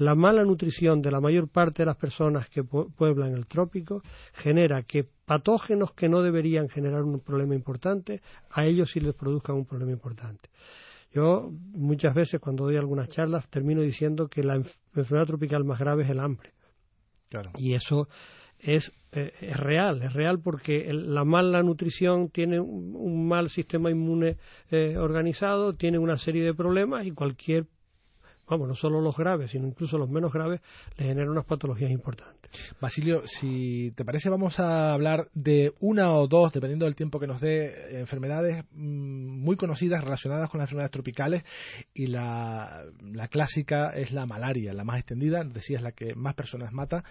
La 0.00 0.14
mala 0.14 0.44
nutrición 0.44 1.02
de 1.02 1.10
la 1.10 1.20
mayor 1.20 1.50
parte 1.50 1.82
de 1.82 1.86
las 1.86 1.96
personas 1.98 2.48
que 2.48 2.64
pueblan 2.64 3.34
el 3.34 3.46
trópico 3.46 4.00
genera 4.32 4.82
que 4.84 5.04
patógenos 5.04 5.92
que 5.92 6.08
no 6.08 6.22
deberían 6.22 6.70
generar 6.70 7.02
un 7.02 7.20
problema 7.20 7.54
importante, 7.54 8.22
a 8.50 8.64
ellos 8.64 8.92
sí 8.92 9.00
les 9.00 9.14
produzcan 9.14 9.56
un 9.56 9.66
problema 9.66 9.92
importante. 9.92 10.48
Yo 11.12 11.50
muchas 11.52 12.14
veces 12.14 12.40
cuando 12.40 12.64
doy 12.64 12.78
algunas 12.78 13.10
charlas 13.10 13.46
termino 13.50 13.82
diciendo 13.82 14.28
que 14.28 14.42
la 14.42 14.54
enfermedad 14.54 15.26
tropical 15.26 15.64
más 15.64 15.78
grave 15.78 16.04
es 16.04 16.08
el 16.08 16.20
hambre. 16.20 16.54
Y 17.58 17.74
eso 17.74 18.08
es, 18.58 18.94
eh, 19.12 19.34
es, 19.38 19.56
real, 19.58 20.00
es 20.00 20.14
real 20.14 20.40
porque 20.40 20.90
la 20.94 21.24
mala 21.24 21.62
nutrición 21.62 22.30
tiene 22.30 22.58
un, 22.58 23.28
mal 23.28 23.50
sistema 23.50 23.90
inmune 23.90 24.38
eh, 24.70 24.96
organizado, 24.96 25.74
tiene 25.74 25.98
una 25.98 26.16
serie 26.16 26.42
de 26.42 26.54
problemas 26.54 27.06
y 27.06 27.10
cualquier 27.10 27.66
vamos, 28.50 28.68
no 28.68 28.74
solo 28.74 29.00
los 29.00 29.16
graves, 29.16 29.52
sino 29.52 29.66
incluso 29.66 29.96
los 29.96 30.10
menos 30.10 30.32
graves, 30.32 30.60
le 30.96 31.06
generan 31.06 31.30
unas 31.30 31.46
patologías 31.46 31.90
importantes. 31.90 32.50
Basilio, 32.80 33.22
si 33.24 33.92
te 33.92 34.04
parece, 34.04 34.28
vamos 34.28 34.58
a 34.58 34.92
hablar 34.92 35.28
de 35.32 35.72
una 35.80 36.12
o 36.14 36.26
dos, 36.26 36.52
dependiendo 36.52 36.84
del 36.84 36.96
tiempo 36.96 37.20
que 37.20 37.28
nos 37.28 37.40
dé, 37.40 37.98
enfermedades 38.00 38.64
mm, 38.72 39.42
muy 39.42 39.56
conocidas 39.56 40.02
relacionadas 40.02 40.50
con 40.50 40.58
las 40.58 40.66
enfermedades 40.66 40.90
tropicales 40.90 41.44
y 41.94 42.08
la, 42.08 42.84
la 43.00 43.28
clásica 43.28 43.90
es 43.90 44.12
la 44.12 44.26
malaria, 44.26 44.74
la 44.74 44.84
más 44.84 44.98
extendida, 44.98 45.44
decías 45.44 45.82
la 45.82 45.92
que 45.92 46.14
más 46.14 46.34
personas 46.34 46.72
mata. 46.72 47.04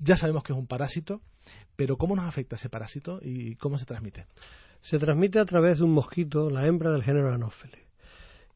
Ya 0.00 0.16
sabemos 0.16 0.42
que 0.42 0.52
es 0.52 0.58
un 0.58 0.66
parásito, 0.66 1.22
pero 1.76 1.96
¿cómo 1.96 2.14
nos 2.14 2.26
afecta 2.26 2.56
ese 2.56 2.68
parásito 2.68 3.20
y 3.22 3.56
cómo 3.56 3.78
se 3.78 3.86
transmite? 3.86 4.26
Se 4.82 4.98
transmite 4.98 5.40
a 5.40 5.44
través 5.44 5.78
de 5.78 5.84
un 5.84 5.92
mosquito, 5.92 6.50
la 6.50 6.66
hembra 6.66 6.92
del 6.92 7.02
género 7.02 7.32
Anopheles 7.32 7.87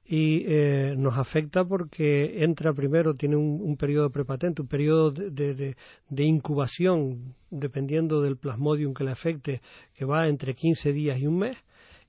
y 0.04 0.44
eh, 0.46 0.94
nos 0.96 1.16
afecta 1.16 1.64
porque 1.64 2.42
entra 2.42 2.72
primero, 2.72 3.14
tiene 3.14 3.36
un, 3.36 3.76
periodo 3.76 4.10
prepatente, 4.10 4.62
un 4.62 4.68
periodo 4.68 5.10
de, 5.10 5.76
de, 6.08 6.24
incubación, 6.24 7.34
dependiendo 7.50 8.20
del 8.20 8.36
plasmodium 8.36 8.94
que 8.94 9.04
le 9.04 9.12
afecte, 9.12 9.62
que 9.94 10.04
va 10.04 10.28
entre 10.28 10.54
15 10.54 10.92
días 10.92 11.20
y 11.20 11.26
un 11.26 11.38
mes, 11.38 11.56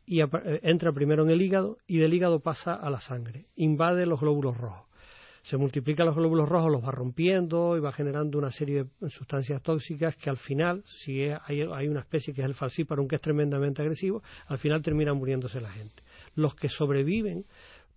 y 0.06 0.22
eh, 0.22 0.28
entra 0.64 0.92
primero 0.92 1.24
en 1.24 1.30
el 1.30 1.42
hígado 1.42 1.78
y 1.88 1.98
del 2.00 2.14
hígado 2.14 2.40
pasa 2.40 2.74
a 2.74 2.90
la 2.90 3.00
sangre, 3.00 3.46
invade 3.56 4.06
los 4.06 4.20
glóbulos 4.20 4.58
rojos. 4.58 4.88
Se 5.44 5.58
multiplican 5.58 6.06
los 6.06 6.16
glóbulos 6.16 6.48
rojos, 6.48 6.72
los 6.72 6.82
va 6.82 6.92
rompiendo 6.92 7.76
y 7.76 7.82
va 7.82 7.92
generando 7.92 8.38
una 8.38 8.50
serie 8.50 8.86
de 9.02 9.10
sustancias 9.10 9.62
tóxicas 9.62 10.16
que 10.16 10.30
al 10.30 10.38
final, 10.38 10.84
si 10.86 11.22
hay, 11.24 11.62
hay 11.70 11.90
una 11.90 12.00
especie 12.00 12.34
que 12.34 12.40
es 12.40 12.48
el 12.48 12.54
falciparum, 12.54 13.10
que 13.10 13.18
es 13.18 13.22
tremendamente 13.22 13.82
agresivo, 13.82 14.24
al 14.48 14.58
final 14.58 14.82
termina 14.82 15.14
muriéndose 15.14 15.60
la 15.60 15.70
gente. 15.70 16.02
Los 16.36 16.56
que 16.56 16.70
sobreviven 16.70 17.46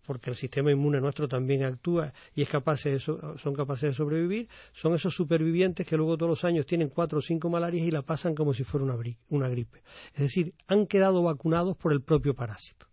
porque 0.07 0.31
el 0.31 0.37
sistema 0.37 0.71
inmune 0.71 1.01
nuestro 1.01 1.29
también 1.29 1.65
actúa 1.65 2.13
y 2.35 2.43
es 2.43 2.49
capaz 2.49 2.85
de 2.85 2.99
son 2.99 3.55
capaces 3.55 3.91
de 3.91 3.93
sobrevivir, 3.93 4.49
son 4.73 4.95
esos 4.95 5.15
supervivientes 5.15 5.87
que 5.87 5.97
luego 5.97 6.17
todos 6.17 6.31
los 6.31 6.45
años 6.45 6.67
tienen 6.67 6.89
cuatro 6.89 7.19
o 7.19 7.23
cinco 7.23 7.51
malarias 7.51 7.87
y 7.87 7.91
la 7.91 8.03
pasan 8.03 8.35
como 8.35 8.55
si 8.55 8.65
fuera 8.65 8.85
una, 8.85 8.97
una 9.29 9.49
gripe. 9.49 9.83
Es 10.15 10.23
decir, 10.23 10.55
han 10.69 10.87
quedado 10.87 11.23
vacunados 11.23 11.77
por 11.77 11.93
el 11.93 12.03
propio 12.03 12.35
parásito. 12.35 12.87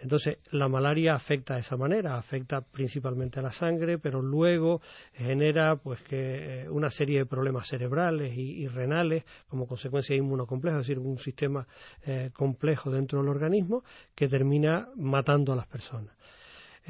Entonces, 0.00 0.38
la 0.52 0.68
malaria 0.68 1.14
afecta 1.14 1.54
de 1.54 1.60
esa 1.60 1.76
manera, 1.76 2.16
afecta 2.16 2.60
principalmente 2.60 3.40
a 3.40 3.42
la 3.42 3.50
sangre, 3.50 3.98
pero 3.98 4.22
luego 4.22 4.80
genera 5.12 5.76
pues 5.76 6.00
que 6.02 6.62
eh, 6.62 6.70
una 6.70 6.88
serie 6.88 7.18
de 7.18 7.26
problemas 7.26 7.66
cerebrales 7.66 8.32
y, 8.36 8.68
renales 8.68 9.24
como 9.48 9.66
consecuencia 9.66 10.14
de 10.14 10.18
inmunocomplejo, 10.18 10.78
es 10.78 10.86
decir, 10.86 11.00
un 11.00 11.18
sistema 11.18 11.66
eh, 12.06 12.30
complejo 12.32 12.90
dentro 12.90 13.18
del 13.18 13.28
organismo 13.28 13.82
que 14.14 14.28
termina 14.28 14.88
matando 14.94 15.52
a 15.52 15.56
las 15.56 15.66
personas. 15.66 16.17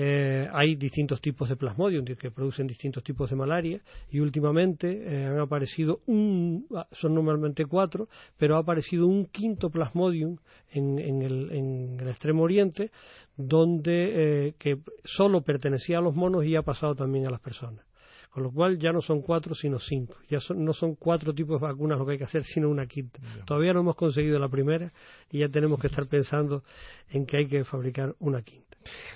Eh, 0.00 0.48
hay 0.52 0.76
distintos 0.76 1.20
tipos 1.20 1.48
de 1.48 1.56
plasmodium 1.56 2.04
que 2.04 2.30
producen 2.30 2.68
distintos 2.68 3.02
tipos 3.02 3.30
de 3.30 3.34
malaria 3.34 3.80
y 4.08 4.20
últimamente 4.20 4.86
eh, 4.88 5.26
han 5.26 5.40
aparecido 5.40 6.02
un, 6.06 6.66
ah, 6.72 6.86
son 6.92 7.16
normalmente 7.16 7.66
cuatro, 7.66 8.08
pero 8.36 8.54
ha 8.54 8.60
aparecido 8.60 9.08
un 9.08 9.26
quinto 9.26 9.70
plasmodium 9.70 10.36
en, 10.70 11.00
el, 11.22 11.98
extremo 12.06 12.44
oriente 12.44 12.92
donde 13.36 14.46
eh, 14.46 14.54
que 14.56 14.78
solo 15.02 15.42
pertenecía 15.42 15.98
a 15.98 16.00
los 16.00 16.14
monos 16.14 16.44
y 16.44 16.54
ha 16.54 16.62
pasado 16.62 16.94
también 16.94 17.26
a 17.26 17.30
las 17.30 17.40
personas. 17.40 17.84
Con 18.30 18.42
lo 18.42 18.50
cual 18.50 18.78
ya 18.78 18.92
no 18.92 19.00
son 19.00 19.22
cuatro, 19.22 19.54
sino 19.54 19.78
cinco. 19.78 20.16
Ya 20.28 20.38
no 20.54 20.72
son 20.72 20.94
cuatro 20.94 21.34
tipos 21.34 21.60
de 21.60 21.66
vacunas 21.66 21.98
lo 21.98 22.06
que 22.06 22.12
hay 22.12 22.18
que 22.18 22.24
hacer, 22.24 22.44
sino 22.44 22.68
una 22.68 22.86
quinta. 22.86 23.20
Todavía 23.46 23.72
no 23.72 23.80
hemos 23.80 23.96
conseguido 23.96 24.38
la 24.38 24.48
primera 24.48 24.92
y 25.30 25.38
ya 25.38 25.48
tenemos 25.48 25.80
que 25.80 25.88
estar 25.88 26.06
pensando 26.06 26.62
en 27.10 27.26
que 27.26 27.38
hay 27.38 27.46
que 27.48 27.64
fabricar 27.64 28.14
una 28.20 28.42
quinta. 28.42 28.68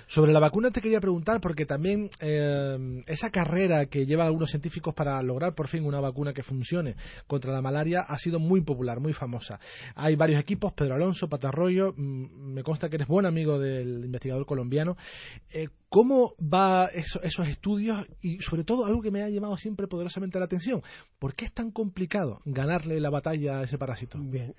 Sobre 0.07 0.33
la 0.33 0.39
vacuna 0.39 0.71
te 0.71 0.81
quería 0.81 0.99
preguntar 0.99 1.39
porque 1.41 1.65
también 1.65 2.09
eh, 2.19 3.03
esa 3.07 3.31
carrera 3.31 3.85
que 3.87 4.05
llevan 4.05 4.27
algunos 4.27 4.49
científicos 4.49 4.93
para 4.93 5.21
lograr 5.23 5.55
por 5.55 5.67
fin 5.67 5.85
una 5.85 5.99
vacuna 5.99 6.33
que 6.33 6.43
funcione 6.43 6.95
contra 7.27 7.53
la 7.53 7.61
malaria 7.61 8.01
ha 8.01 8.17
sido 8.17 8.39
muy 8.39 8.61
popular, 8.61 8.99
muy 8.99 9.13
famosa. 9.13 9.59
Hay 9.95 10.15
varios 10.15 10.39
equipos, 10.39 10.73
Pedro 10.73 10.95
Alonso, 10.95 11.29
Patarroyo, 11.29 11.93
mm, 11.95 12.53
me 12.53 12.63
consta 12.63 12.89
que 12.89 12.97
eres 12.97 13.07
buen 13.07 13.25
amigo 13.25 13.57
del 13.57 14.05
investigador 14.05 14.45
colombiano. 14.45 14.97
Eh, 15.49 15.69
¿Cómo 15.89 16.33
va 16.41 16.87
esos 16.87 17.47
estudios 17.47 18.07
y 18.19 18.39
sobre 18.39 18.63
todo 18.63 18.85
algo 18.85 19.02
que 19.03 19.11
me 19.11 19.21
ha 19.21 19.29
llamado 19.29 19.57
siempre 19.57 19.87
poderosamente 19.87 20.39
la 20.39 20.45
atención? 20.45 20.81
¿Por 21.19 21.35
qué 21.35 21.45
es 21.45 21.53
tan 21.53 21.69
complicado 21.71 22.39
ganarle 22.45 22.99
la 22.99 23.11
batalla 23.11 23.59
a 23.59 23.63
ese 23.63 23.77
parásito? 23.77 24.17
Bien, 24.19 24.55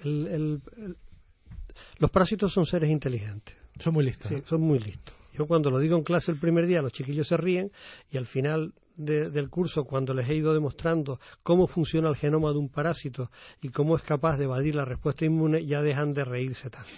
los 1.98 2.10
parásitos 2.10 2.52
son 2.52 2.66
seres 2.66 2.90
inteligentes 2.90 3.64
son 3.78 3.94
muy 3.94 4.04
listos. 4.04 4.28
Sí, 4.28 4.42
son 4.46 4.60
muy 4.60 4.78
listos. 4.78 5.14
Yo 5.32 5.46
cuando 5.46 5.70
lo 5.70 5.78
digo 5.78 5.96
en 5.96 6.04
clase 6.04 6.30
el 6.30 6.38
primer 6.38 6.66
día, 6.66 6.80
los 6.80 6.92
chiquillos 6.92 7.26
se 7.26 7.36
ríen 7.36 7.72
y 8.10 8.16
al 8.16 8.26
final 8.26 8.72
del 8.96 9.50
curso, 9.50 9.84
cuando 9.84 10.14
les 10.14 10.28
he 10.28 10.36
ido 10.36 10.54
demostrando 10.54 11.18
cómo 11.42 11.66
funciona 11.66 12.08
el 12.08 12.14
genoma 12.14 12.52
de 12.52 12.58
un 12.58 12.68
parásito 12.68 13.30
y 13.60 13.70
cómo 13.70 13.96
es 13.96 14.02
capaz 14.02 14.36
de 14.36 14.44
evadir 14.44 14.76
la 14.76 14.84
respuesta 14.84 15.24
inmune, 15.24 15.66
ya 15.66 15.82
dejan 15.82 16.12
de 16.12 16.24
reírse 16.24 16.70
tanto. 16.70 16.90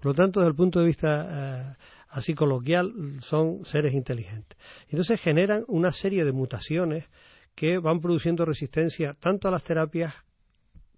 Por 0.00 0.06
lo 0.06 0.14
tanto, 0.14 0.40
desde 0.40 0.50
el 0.50 0.56
punto 0.56 0.80
de 0.80 0.86
vista 0.86 1.28
eh, 1.30 1.76
así 2.10 2.34
coloquial, 2.34 2.92
son 3.20 3.64
seres 3.64 3.94
inteligentes. 3.94 4.58
Entonces 4.88 5.20
generan 5.20 5.64
una 5.68 5.92
serie 5.92 6.24
de 6.24 6.32
mutaciones 6.32 7.08
que 7.54 7.78
van 7.78 8.00
produciendo 8.00 8.44
resistencia 8.44 9.16
tanto 9.20 9.48
a 9.48 9.50
las 9.50 9.64
terapias 9.64 10.14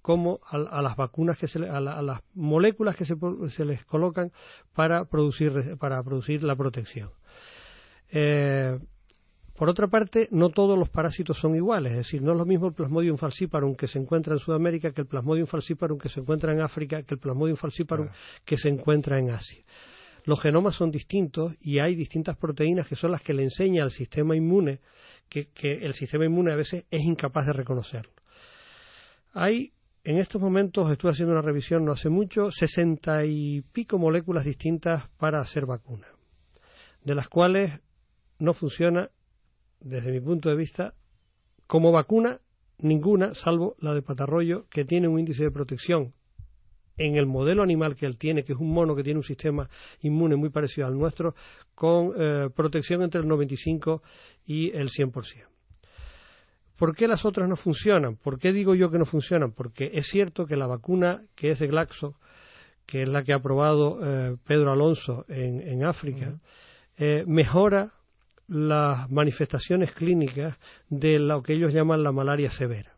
como 0.01 0.41
a, 0.51 0.83
las 0.83 0.97
vacunas 0.97 1.39
que 1.39 1.47
se 1.47 1.65
a, 1.65 1.81
las 1.81 2.21
moléculas 2.35 2.97
que 2.97 3.05
se, 3.05 3.65
les 3.65 3.85
colocan 3.85 4.33
para 4.75 5.05
producir 5.05 5.77
para 5.79 6.03
producir 6.03 6.43
la 6.43 6.57
protección. 6.57 7.11
Eh, 8.11 8.79
por 9.57 9.69
otra 9.69 9.87
parte, 9.87 10.29
no 10.33 10.49
todos 10.49 10.77
los 10.77 10.89
parásitos 10.89 11.39
son 11.39 11.55
iguales, 11.55 11.93
es 11.93 11.99
decir, 11.99 12.23
no 12.23 12.33
es 12.33 12.39
lo 12.39 12.45
mismo 12.45 12.67
el 12.67 12.75
Plasmodium 12.75 13.17
falciparum 13.17 13.77
que 13.77 13.87
se 13.87 13.99
encuentra 13.99 14.33
en 14.33 14.41
Sudamérica 14.41 14.91
que 14.91 15.03
el 15.03 15.07
Plasmodium 15.07 15.47
falciparum 15.47 15.99
que 15.99 16.09
se 16.09 16.21
encuentra 16.21 16.53
en 16.53 16.61
África, 16.61 17.03
que 17.05 17.15
el 17.15 17.21
Plasmodium 17.21 17.57
falciparum 17.57 18.09
que 18.45 18.57
se 18.57 18.71
encuentra 18.71 19.19
en 19.21 19.31
Asia. 19.31 19.63
Los 20.25 20.41
genomas 20.41 20.77
son 20.77 20.91
distintos 20.91 21.55
y 21.61 21.81
hay 21.81 21.95
distintas 21.95 22.37
proteínas 22.37 22.87
que 22.87 22.97
son 22.97 23.11
las 23.11 23.23
que 23.23 23.35
le 23.35 23.43
enseña 23.43 23.83
al 23.83 23.91
sistema 23.91 24.37
inmune 24.37 24.81
que, 25.29 25.49
el 25.63 25.95
sistema 25.95 26.27
inmune 26.27 26.53
a 26.53 26.57
veces 26.57 26.85
es 26.91 27.03
incapaz 27.03 27.47
de 27.47 27.53
reconocerlo. 27.53 28.13
Hay 29.33 29.73
en 30.05 30.19
estos 30.19 30.41
momentos 30.41 30.91
estuve 30.91 31.13
haciendo 31.13 31.33
una 31.33 31.43
revisión 31.43 31.85
no 31.85 31.93
hace 31.93 32.09
mucho, 32.09 32.51
sesenta 32.51 33.25
y 33.25 33.63
pico 33.73 33.99
moléculas 33.99 34.45
distintas 34.45 35.09
para 35.17 35.41
hacer 35.41 35.65
vacuna, 35.65 36.09
de 37.05 37.15
las 37.15 37.29
cuales 37.29 37.81
no 38.39 38.53
funciona, 38.53 39.11
desde 39.81 40.11
mi 40.11 40.21
punto 40.21 40.49
de 40.49 40.57
vista, 40.57 40.95
como 41.67 41.93
vacuna 41.93 42.41
ninguna, 42.79 43.33
salvo 43.35 43.77
la 43.79 43.95
de 43.95 44.03
patarroyo, 44.03 44.67
que 44.69 44.85
tiene 44.85 45.07
un 45.07 45.21
índice 45.21 45.45
de 45.45 45.51
protección 45.53 46.15
en 46.97 47.17
el 47.17 47.27
modelo 47.27 47.63
animal 47.63 47.97
que 47.97 48.07
él 48.07 48.17
tiene, 48.17 48.45
que 48.45 48.53
es 48.53 48.59
un 48.59 48.73
mono 48.73 48.95
que 48.95 49.03
tiene 49.03 49.19
un 49.19 49.25
sistema 49.25 49.69
inmune 50.01 50.37
muy 50.37 50.51
parecido 50.51 50.87
al 50.87 50.99
nuestro, 50.99 51.35
con 51.75 52.13
eh, 52.17 52.49
protección 52.55 53.03
entre 53.03 53.21
el 53.21 53.29
95 53.29 54.03
y 54.47 54.71
el 54.71 54.89
100%. 54.89 55.53
¿Por 56.77 56.97
qué 56.97 57.07
las 57.07 57.25
otras 57.25 57.49
no 57.49 57.57
funcionan? 57.57 58.17
¿Por 58.17 58.39
qué 58.39 58.53
digo 58.53 58.75
yo 58.75 58.91
que 58.91 58.99
no 58.99 59.05
funcionan? 59.05 59.53
Porque 59.53 59.91
es 59.95 60.07
cierto 60.09 60.47
que 60.47 60.57
la 60.57 60.67
vacuna 60.67 61.23
que 61.37 61.51
es 61.51 61.61
de 61.61 61.69
Glaxo, 61.69 62.17
que 62.87 63.03
es 63.03 63.09
la 63.09 63.23
que 63.23 63.33
ha 63.33 63.39
probado 63.39 64.01
eh, 64.03 64.37
Pedro 64.45 64.73
Alonso 64.73 65.25
en, 65.29 65.85
África, 65.85 66.41
eh, 66.97 67.25
mejora 67.27 67.93
las 68.49 69.09
manifestaciones 69.11 69.93
clínicas 69.93 70.59
de 70.89 71.19
lo 71.19 71.43
que 71.43 71.55
ellos 71.55 71.73
llaman 71.73 72.03
la 72.03 72.13
malaria 72.13 72.51
severa. 72.51 72.97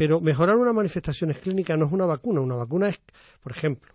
Pero 0.00 0.18
mejorar 0.18 0.56
una 0.56 0.72
manifestaciones 0.72 1.36
clínicas 1.40 1.78
no 1.78 1.84
es 1.84 1.92
una 1.92 2.06
vacuna. 2.06 2.40
Una 2.40 2.54
vacuna 2.54 2.88
es, 2.88 2.98
por 3.42 3.52
ejemplo, 3.52 3.92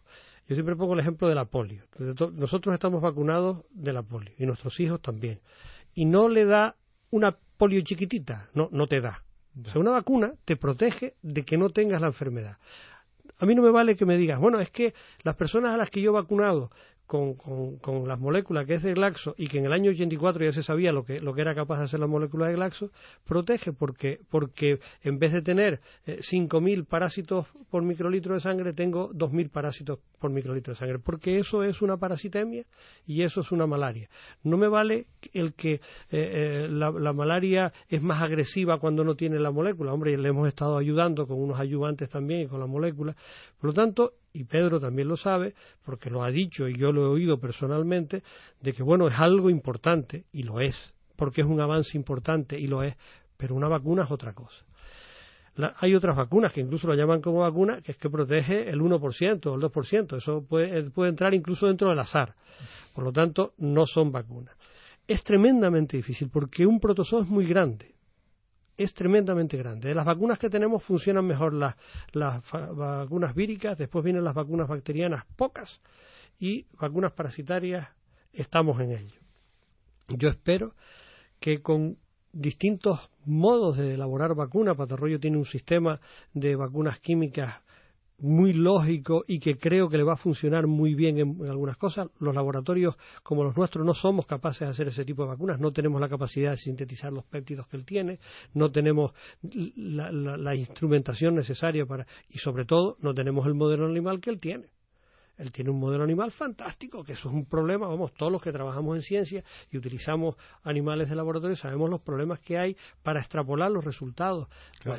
yo 0.47 0.53
siempre 0.53 0.75
pongo 0.75 0.93
el 0.93 0.99
ejemplo 0.99 1.27
de 1.27 1.33
la 1.33 1.45
polio. 1.45 1.81
Nosotros 1.97 2.75
estamos 2.75 3.01
vacunados 3.01 3.65
de 3.71 3.91
la 3.91 4.03
polio 4.03 4.31
y 4.37 4.45
nuestros 4.45 4.79
hijos 4.79 5.01
también. 5.01 5.39
Y 5.95 6.05
no 6.05 6.29
le 6.29 6.45
da 6.45 6.75
una 7.09 7.35
polio 7.57 7.81
chiquitita, 7.81 8.49
no, 8.53 8.69
no 8.71 8.85
te 8.85 9.01
da. 9.01 9.23
O 9.59 9.67
sea, 9.67 9.81
una 9.81 9.89
vacuna 9.89 10.35
te 10.45 10.55
protege 10.55 11.15
de 11.23 11.41
que 11.41 11.57
no 11.57 11.71
tengas 11.71 11.99
la 12.01 12.07
enfermedad. 12.07 12.59
A 13.39 13.47
mí 13.47 13.55
no 13.55 13.63
me 13.63 13.71
vale 13.71 13.95
que 13.95 14.05
me 14.05 14.15
digas, 14.15 14.39
bueno, 14.39 14.59
es 14.59 14.69
que 14.69 14.93
las 15.23 15.35
personas 15.35 15.73
a 15.73 15.77
las 15.77 15.89
que 15.89 16.03
yo 16.03 16.11
he 16.11 16.13
vacunado 16.13 16.69
con, 17.05 17.35
con, 17.35 18.07
las 18.07 18.19
moléculas 18.19 18.65
que 18.65 18.75
es 18.75 18.83
de 18.83 18.93
Glaxo 18.93 19.35
y 19.37 19.47
que 19.47 19.59
en 19.59 19.65
el 19.65 19.73
año 19.73 19.91
84 19.91 20.43
ya 20.43 20.51
se 20.51 20.63
sabía 20.63 20.91
lo 20.91 21.05
que, 21.05 21.19
lo 21.21 21.33
que 21.33 21.41
era 21.41 21.53
capaz 21.53 21.77
de 21.77 21.83
hacer 21.83 21.99
la 21.99 22.07
molécula 22.07 22.47
de 22.47 22.55
Glaxo, 22.55 22.89
protege 23.25 23.73
porque, 23.73 24.19
porque 24.29 24.79
en 25.03 25.19
vez 25.19 25.31
de 25.31 25.41
tener 25.41 25.81
eh, 26.07 26.17
5.000 26.19 26.85
parásitos 26.85 27.47
por 27.69 27.83
microlitro 27.83 28.33
de 28.33 28.39
sangre, 28.39 28.73
tengo 28.73 29.11
2.000 29.13 29.51
parásitos 29.51 29.99
por 30.19 30.31
microlitro 30.31 30.73
de 30.73 30.79
sangre, 30.79 30.99
porque 30.99 31.37
eso 31.37 31.63
es 31.63 31.81
una 31.81 31.97
parasitemia 31.97 32.65
y 33.05 33.23
eso 33.23 33.41
es 33.41 33.51
una 33.51 33.67
malaria. 33.67 34.09
No 34.43 34.57
me 34.57 34.67
vale 34.67 35.05
el 35.33 35.53
que 35.53 35.73
eh, 35.73 35.81
eh, 36.11 36.67
la, 36.69 36.89
la, 36.89 37.13
malaria 37.13 37.71
es 37.87 38.01
más 38.01 38.21
agresiva 38.21 38.79
cuando 38.79 39.03
no 39.03 39.15
tiene 39.15 39.39
la 39.39 39.51
molécula. 39.51 39.93
Hombre, 39.93 40.17
le 40.17 40.29
hemos 40.29 40.47
estado 40.47 40.77
ayudando 40.77 41.27
con 41.27 41.39
unos 41.39 41.59
ayudantes 41.59 42.09
también 42.09 42.41
y 42.41 42.47
con 42.47 42.59
la 42.59 42.65
molécula. 42.65 43.15
Por 43.59 43.69
lo 43.69 43.73
tanto, 43.73 44.13
y 44.35 44.43
Pedro 44.43 44.79
también 44.79 45.07
lo 45.07 45.15
sabe, 45.17 45.55
porque 45.83 46.09
lo 46.09 46.23
ha 46.23 46.29
dicho 46.29 46.67
y 46.67 46.77
yo 46.77 46.91
lo 46.91 47.03
he 47.03 47.07
oído 47.07 47.39
personalmente, 47.39 48.21
de 48.61 48.73
que 48.73 48.83
bueno, 48.83 49.07
es 49.07 49.15
algo 49.17 49.49
importante, 49.49 50.25
y 50.33 50.43
lo 50.43 50.59
es, 50.59 50.93
porque 51.15 51.41
es 51.41 51.47
un 51.47 51.61
avance 51.61 51.97
importante, 51.97 52.59
y 52.59 52.67
lo 52.67 52.83
es, 52.83 52.95
pero 53.37 53.55
una 53.55 53.69
vacuna 53.69 54.03
es 54.03 54.11
otra 54.11 54.33
cosa. 54.33 54.65
hay 55.77 55.95
otras 55.95 56.17
vacunas 56.17 56.51
que 56.51 56.59
incluso 56.59 56.87
lo 56.87 56.95
llaman 56.95 57.21
como 57.21 57.39
vacuna, 57.39 57.81
que 57.81 57.93
es 57.93 57.97
que 57.97 58.09
protege 58.09 58.69
el 58.69 58.81
1% 58.81 59.45
o 59.47 59.55
el 59.55 59.61
2%, 59.61 60.17
eso 60.17 60.45
puede, 60.45 60.89
puede 60.91 61.09
entrar 61.11 61.33
incluso 61.33 61.67
dentro 61.67 61.89
del 61.89 61.99
azar. 61.99 62.35
Por 62.93 63.05
lo 63.05 63.13
tanto, 63.13 63.53
no 63.57 63.85
son 63.85 64.11
vacunas. 64.11 64.55
Es 65.07 65.23
tremendamente 65.23 65.95
difícil 65.95 66.29
porque 66.29 66.65
un 66.65 66.79
protozoo 66.79 67.21
es 67.21 67.29
muy 67.29 67.45
grande 67.45 67.95
es 68.77 68.93
tremendamente 68.93 69.57
grande. 69.57 69.89
De 69.89 69.95
las 69.95 70.05
vacunas 70.05 70.39
que 70.39 70.49
tenemos 70.49 70.83
funcionan 70.83 71.25
mejor 71.25 71.53
las, 71.53 71.75
vacunas 72.13 73.33
víricas, 73.33 73.77
después 73.77 74.03
vienen 74.03 74.23
las 74.23 74.35
vacunas 74.35 74.67
bacterianas, 74.67 75.25
pocas, 75.35 75.81
y 76.39 76.65
vacunas 76.79 77.13
parasitarias, 77.13 77.87
estamos 78.33 78.79
en 78.81 78.91
ello. 78.91 79.19
Yo 80.09 80.29
espero 80.29 80.73
que 81.39 81.61
con 81.61 81.97
distintos 82.33 83.09
modos 83.25 83.77
de 83.77 83.93
elaborar 83.93 84.35
vacunas, 84.35 84.75
Patarroyo 84.75 85.19
tiene 85.19 85.37
un 85.37 85.45
sistema 85.45 86.01
de 86.33 86.55
vacunas 86.55 86.99
químicas 86.99 87.55
muy 88.19 88.53
lógico 88.53 89.23
y 89.27 89.39
que 89.39 89.57
creo 89.57 89.89
que 89.89 89.97
le 89.97 90.03
va 90.03 90.13
a 90.13 90.17
funcionar 90.17 90.67
muy 90.67 90.95
bien 90.95 91.17
en, 91.19 91.49
algunas 91.49 91.77
cosas. 91.77 92.07
Los 92.19 92.35
laboratorios 92.35 92.95
como 93.23 93.43
los 93.43 93.55
nuestros 93.57 93.85
no 93.85 93.93
somos 93.93 94.25
capaces 94.25 94.61
de 94.61 94.67
hacer 94.67 94.87
ese 94.87 95.05
tipo 95.05 95.23
de 95.23 95.29
vacunas, 95.29 95.59
no 95.59 95.71
tenemos 95.71 95.99
la 95.99 96.09
capacidad 96.09 96.51
de 96.51 96.57
sintetizar 96.57 97.11
los 97.11 97.25
péptidos 97.25 97.67
que 97.67 97.77
él 97.77 97.85
tiene, 97.85 98.19
no 98.53 98.71
tenemos 98.71 99.11
la, 99.75 100.55
instrumentación 100.55 101.35
necesaria 101.35 101.85
para 101.85 102.07
y 102.29 102.37
sobre 102.39 102.65
todo 102.65 102.97
no 103.01 103.13
tenemos 103.13 103.45
el 103.47 103.55
modelo 103.55 103.85
animal 103.85 104.19
que 104.21 104.29
él 104.29 104.39
tiene. 104.39 104.67
Él 105.37 105.51
tiene 105.51 105.69
un 105.69 105.79
modelo 105.79 106.03
animal 106.03 106.31
fantástico, 106.31 107.03
que 107.03 107.13
eso 107.13 107.29
es 107.29 107.35
un 107.35 107.45
problema, 107.45 107.87
vamos, 107.87 108.13
todos 108.13 108.31
los 108.31 108.41
que 108.41 108.51
trabajamos 108.51 108.95
en 108.95 109.01
ciencia 109.01 109.43
y 109.69 109.77
utilizamos 109.77 110.35
animales 110.63 111.09
de 111.09 111.15
laboratorio 111.15 111.55
sabemos 111.55 111.89
los 111.89 112.01
problemas 112.01 112.39
que 112.39 112.57
hay 112.57 112.77
para 113.03 113.19
extrapolar 113.19 113.71
los 113.71 113.83
resultados 113.83 114.47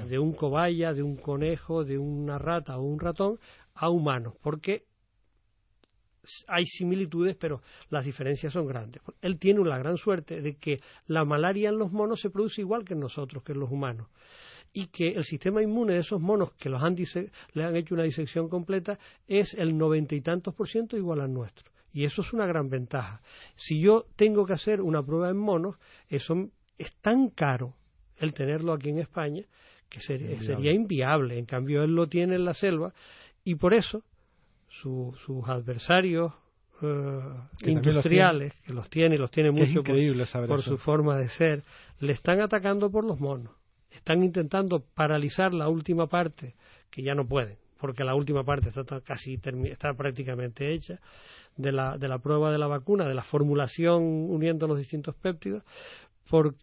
de 0.09 0.19
un 0.19 0.35
cobaya, 0.35 0.93
de 0.93 1.03
un 1.03 1.17
conejo, 1.17 1.85
de 1.85 1.99
una 1.99 2.39
rata 2.39 2.77
o 2.77 2.83
un 2.83 3.01
ratón 3.01 3.39
a 3.75 3.89
humanos, 3.89 4.35
porque 4.43 4.85
hay 6.49 6.65
similitudes, 6.65 7.37
pero 7.37 7.63
las 7.89 8.05
diferencias 8.05 8.53
son 8.53 8.67
grandes. 8.67 9.03
Él 9.23 9.39
tiene 9.39 9.65
la 9.65 9.79
gran 9.79 9.97
suerte 9.97 10.41
de 10.41 10.57
que 10.57 10.81
la 11.07 11.25
malaria 11.25 11.69
en 11.69 11.79
los 11.79 11.93
monos 11.93 12.21
se 12.21 12.31
produce 12.31 12.63
igual 12.63 12.85
que 12.85 12.95
en 12.95 13.01
nosotros, 13.01 13.43
que 13.43 13.53
en 13.53 13.61
los 13.61 13.71
humanos 13.71 14.09
y 14.77 14.89
que 14.89 15.09
el 15.09 15.25
sistema 15.25 15.63
inmune 15.63 15.95
de 15.95 16.01
esos 16.01 16.21
monos 16.21 16.53
que 16.53 16.69
los 16.69 16.83
han 16.83 16.97
le 17.55 17.65
han 17.65 17.77
hecho 17.77 17.95
una 17.95 18.05
disección 18.05 18.51
completa 18.51 18.99
es 19.27 19.55
el 19.55 19.79
noventa 19.79 20.15
y 20.15 20.21
tantos 20.21 20.55
por 20.55 20.69
ciento 20.69 20.99
igual 20.99 21.23
al 21.23 21.33
nuestro. 21.33 21.73
Y 21.95 22.05
eso 22.05 22.21
es 22.21 22.35
una 22.35 22.45
gran 22.45 22.69
ventaja. 22.69 23.23
Si 23.55 23.81
yo 23.81 24.05
tengo 24.17 24.45
que 24.45 24.53
hacer 24.53 24.83
una 24.83 25.03
prueba 25.03 25.31
en 25.31 25.39
monos, 25.39 25.77
eso 26.11 26.51
es 26.77 26.95
tan 26.97 27.31
caro 27.31 27.73
el 28.19 28.35
tenerlo 28.35 28.75
aquí 28.75 28.91
en 28.91 28.99
España 28.99 29.45
que 29.89 30.01
sería 30.01 30.73
inviable. 30.73 31.39
En 31.39 31.47
cambio, 31.47 31.83
él 31.83 31.95
lo 31.95 32.07
tiene 32.07 32.35
en 32.35 32.45
la 32.45 32.53
selva 32.53 32.93
y 33.45 33.55
por 33.55 33.73
eso 33.73 34.03
sus 34.69 35.49
adversarios 35.49 36.35
eh, 36.83 37.21
industriales, 37.65 38.53
que 38.67 38.75
los 38.75 38.91
tiene 38.91 39.15
y 39.15 39.19
los 39.19 39.31
tiene 39.31 39.53
mucho 39.53 39.83
por 39.83 40.61
su 40.61 40.77
forma 40.77 41.17
de 41.17 41.31
ser, 41.31 41.63
le 41.99 42.13
están 42.13 42.43
atacando 42.43 42.91
por 42.91 43.07
los 43.07 43.19
monos 43.19 43.56
están 43.97 44.23
intentando 44.23 44.81
paralizar 44.95 45.55
la 45.55 45.69
última 45.69 46.07
parte, 46.07 46.55
que 46.91 47.03
ya 47.03 47.15
no 47.15 47.27
pueden, 47.27 47.57
porque 47.79 48.05
la 48.05 48.15
última 48.15 48.45
parte 48.45 48.69
está 48.69 49.01
casi 49.01 49.39
está 49.65 49.95
prácticamente 49.95 50.73
hecha 50.73 51.01
de 51.57 51.73
la, 51.73 51.97
de 51.97 52.09
la 52.09 52.19
prueba 52.19 52.51
de 52.51 52.59
la 52.59 52.67
vacuna, 52.67 53.07
de 53.07 53.15
la 53.15 53.23
formulación 53.23 54.03
uniendo 54.03 54.67
los 54.67 54.79
distintos 54.79 55.15
péptidos, 55.15 55.63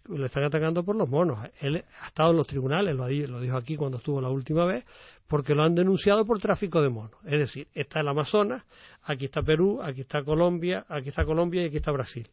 le 0.09 0.25
están 0.25 0.43
atacando 0.43 0.83
por 0.83 0.95
los 0.95 1.07
monos. 1.07 1.39
Él 1.61 1.83
ha 2.01 2.07
estado 2.07 2.31
en 2.31 2.37
los 2.37 2.47
tribunales, 2.47 2.95
lo, 2.95 3.07
lo 3.07 3.39
dijo 3.39 3.57
aquí 3.57 3.77
cuando 3.77 3.97
estuvo 3.97 4.19
la 4.19 4.29
última 4.29 4.65
vez, 4.65 4.83
porque 5.27 5.55
lo 5.55 5.63
han 5.63 5.73
denunciado 5.73 6.25
por 6.25 6.39
tráfico 6.39 6.81
de 6.81 6.89
monos. 6.89 7.17
Es 7.25 7.39
decir, 7.39 7.67
está 7.73 8.01
el 8.01 8.07
Amazonas, 8.07 8.63
aquí 9.03 9.25
está 9.25 9.41
Perú, 9.41 9.81
aquí 9.81 10.01
está 10.01 10.23
Colombia, 10.23 10.85
aquí 10.89 11.09
está 11.09 11.23
Colombia 11.23 11.63
y 11.63 11.67
aquí 11.67 11.77
está 11.77 11.91
Brasil 11.91 12.29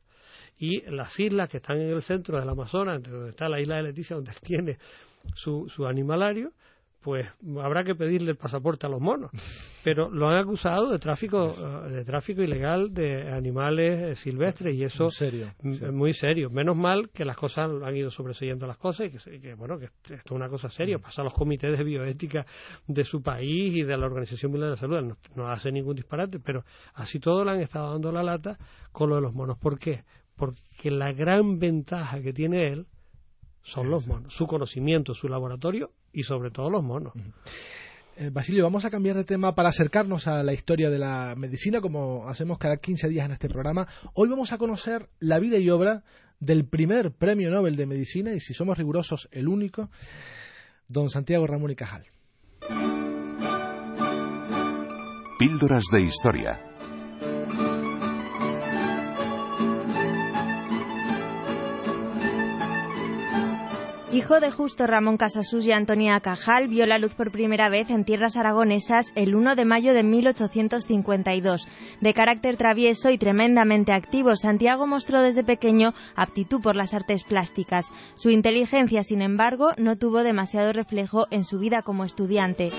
y 0.60 0.82
las 0.82 1.18
islas 1.18 1.48
que 1.48 1.56
están 1.56 1.80
en 1.80 1.88
el 1.88 2.02
centro 2.02 2.38
del 2.38 2.48
Amazonas, 2.48 3.02
donde 3.02 3.30
está 3.30 3.48
la 3.48 3.60
isla 3.60 3.76
de 3.76 3.84
Leticia, 3.84 4.14
donde 4.14 4.32
tiene 4.42 4.78
su, 5.34 5.66
su 5.68 5.86
animalario, 5.86 6.52
pues 7.02 7.26
habrá 7.62 7.82
que 7.82 7.94
pedirle 7.94 8.32
el 8.32 8.36
pasaporte 8.36 8.86
a 8.86 8.90
los 8.90 9.00
monos. 9.00 9.30
Pero 9.82 10.10
lo 10.10 10.28
han 10.28 10.36
acusado 10.36 10.90
de 10.90 10.98
tráfico, 10.98 11.50
eh, 11.50 11.90
de 11.90 12.04
tráfico 12.04 12.42
ilegal 12.42 12.92
de 12.92 13.32
animales 13.32 14.02
eh, 14.02 14.14
silvestres 14.16 14.76
y 14.76 14.84
eso 14.84 15.08
es 15.08 15.92
muy 15.92 16.12
serio. 16.12 16.50
Menos 16.50 16.76
mal 16.76 17.08
que 17.08 17.24
las 17.24 17.38
cosas 17.38 17.70
han 17.82 17.96
ido 17.96 18.10
sobreseyendo 18.10 18.66
las 18.66 18.76
cosas 18.76 19.08
y 19.08 19.40
que, 19.40 19.54
bueno, 19.54 19.78
que 19.78 19.86
esto 19.86 20.14
es 20.14 20.30
una 20.30 20.50
cosa 20.50 20.68
seria. 20.68 20.98
Mm. 20.98 21.00
Pasa 21.00 21.22
a 21.22 21.24
los 21.24 21.32
comités 21.32 21.76
de 21.76 21.82
bioética 21.82 22.44
de 22.86 23.04
su 23.04 23.22
país 23.22 23.74
y 23.74 23.82
de 23.82 23.96
la 23.96 24.04
Organización 24.04 24.52
Mundial 24.52 24.68
de 24.68 24.74
la 24.74 24.76
Salud. 24.76 25.00
No, 25.00 25.16
no 25.36 25.50
hace 25.50 25.72
ningún 25.72 25.96
disparate, 25.96 26.38
pero 26.38 26.64
así 26.92 27.18
todo 27.18 27.46
le 27.46 27.52
han 27.52 27.60
estado 27.60 27.92
dando 27.92 28.12
la 28.12 28.22
lata 28.22 28.58
con 28.92 29.08
lo 29.08 29.16
de 29.16 29.22
los 29.22 29.34
monos. 29.34 29.56
¿Por 29.58 29.78
qué? 29.78 30.04
Porque 30.40 30.90
la 30.90 31.12
gran 31.12 31.58
ventaja 31.58 32.22
que 32.22 32.32
tiene 32.32 32.68
él 32.68 32.86
son 33.62 33.90
los 33.90 34.08
monos, 34.08 34.32
su 34.32 34.46
conocimiento, 34.46 35.12
su 35.12 35.28
laboratorio 35.28 35.90
y 36.14 36.22
sobre 36.22 36.50
todo 36.50 36.70
los 36.70 36.82
monos. 36.82 37.12
Eh, 38.16 38.30
Basilio, 38.32 38.64
vamos 38.64 38.86
a 38.86 38.90
cambiar 38.90 39.16
de 39.16 39.24
tema 39.24 39.54
para 39.54 39.68
acercarnos 39.68 40.26
a 40.26 40.42
la 40.42 40.54
historia 40.54 40.88
de 40.88 40.98
la 40.98 41.34
medicina, 41.36 41.82
como 41.82 42.26
hacemos 42.26 42.56
cada 42.56 42.78
15 42.78 43.10
días 43.10 43.26
en 43.26 43.32
este 43.32 43.50
programa. 43.50 43.86
Hoy 44.14 44.30
vamos 44.30 44.50
a 44.54 44.56
conocer 44.56 45.10
la 45.18 45.38
vida 45.38 45.58
y 45.58 45.68
obra 45.68 46.04
del 46.40 46.66
primer 46.66 47.12
premio 47.12 47.50
Nobel 47.50 47.76
de 47.76 47.84
Medicina, 47.84 48.32
y 48.32 48.40
si 48.40 48.54
somos 48.54 48.78
rigurosos, 48.78 49.28
el 49.32 49.46
único, 49.46 49.90
don 50.88 51.10
Santiago 51.10 51.46
Ramón 51.46 51.70
y 51.70 51.76
Cajal. 51.76 52.06
Píldoras 55.38 55.84
de 55.92 56.00
Historia 56.00 56.69
Hijo 64.12 64.40
de 64.40 64.50
Justo 64.50 64.88
Ramón 64.88 65.16
Casasus 65.16 65.64
y 65.68 65.70
Antonia 65.70 66.18
Cajal, 66.18 66.66
vio 66.66 66.84
la 66.84 66.98
luz 66.98 67.14
por 67.14 67.30
primera 67.30 67.68
vez 67.68 67.90
en 67.90 68.04
tierras 68.04 68.36
aragonesas 68.36 69.12
el 69.14 69.36
1 69.36 69.54
de 69.54 69.64
mayo 69.64 69.94
de 69.94 70.02
1852. 70.02 71.68
De 72.00 72.12
carácter 72.12 72.56
travieso 72.56 73.10
y 73.10 73.18
tremendamente 73.18 73.92
activo, 73.92 74.34
Santiago 74.34 74.88
mostró 74.88 75.22
desde 75.22 75.44
pequeño 75.44 75.94
aptitud 76.16 76.60
por 76.60 76.74
las 76.74 76.92
artes 76.92 77.22
plásticas. 77.22 77.92
Su 78.16 78.30
inteligencia, 78.30 79.04
sin 79.04 79.22
embargo, 79.22 79.68
no 79.78 79.96
tuvo 79.96 80.24
demasiado 80.24 80.72
reflejo 80.72 81.28
en 81.30 81.44
su 81.44 81.60
vida 81.60 81.82
como 81.82 82.02
estudiante. 82.04 82.72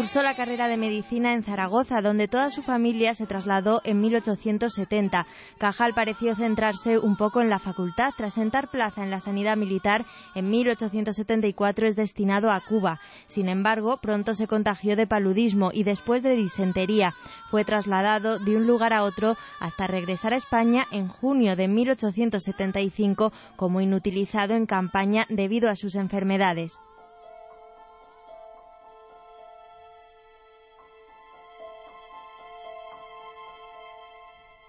Cursó 0.00 0.22
la 0.22 0.34
carrera 0.34 0.66
de 0.66 0.78
medicina 0.78 1.34
en 1.34 1.42
Zaragoza, 1.42 2.00
donde 2.00 2.26
toda 2.26 2.48
su 2.48 2.62
familia 2.62 3.12
se 3.12 3.26
trasladó 3.26 3.82
en 3.84 4.00
1870. 4.00 5.26
Cajal 5.58 5.92
pareció 5.92 6.34
centrarse 6.34 6.96
un 6.96 7.18
poco 7.18 7.42
en 7.42 7.50
la 7.50 7.58
facultad. 7.58 8.08
Tras 8.16 8.32
sentar 8.32 8.70
plaza 8.70 9.04
en 9.04 9.10
la 9.10 9.20
sanidad 9.20 9.58
militar, 9.58 10.06
en 10.34 10.48
1874 10.48 11.86
es 11.86 11.96
destinado 11.96 12.50
a 12.50 12.62
Cuba. 12.66 12.98
Sin 13.26 13.50
embargo, 13.50 13.98
pronto 14.00 14.32
se 14.32 14.46
contagió 14.46 14.96
de 14.96 15.06
paludismo 15.06 15.68
y 15.70 15.84
después 15.84 16.22
de 16.22 16.34
disentería. 16.34 17.12
Fue 17.50 17.66
trasladado 17.66 18.38
de 18.38 18.56
un 18.56 18.66
lugar 18.66 18.94
a 18.94 19.02
otro 19.02 19.36
hasta 19.60 19.86
regresar 19.86 20.32
a 20.32 20.38
España 20.38 20.86
en 20.92 21.08
junio 21.08 21.56
de 21.56 21.68
1875 21.68 23.32
como 23.56 23.82
inutilizado 23.82 24.54
en 24.54 24.64
campaña 24.64 25.26
debido 25.28 25.68
a 25.68 25.74
sus 25.74 25.94
enfermedades. 25.94 26.80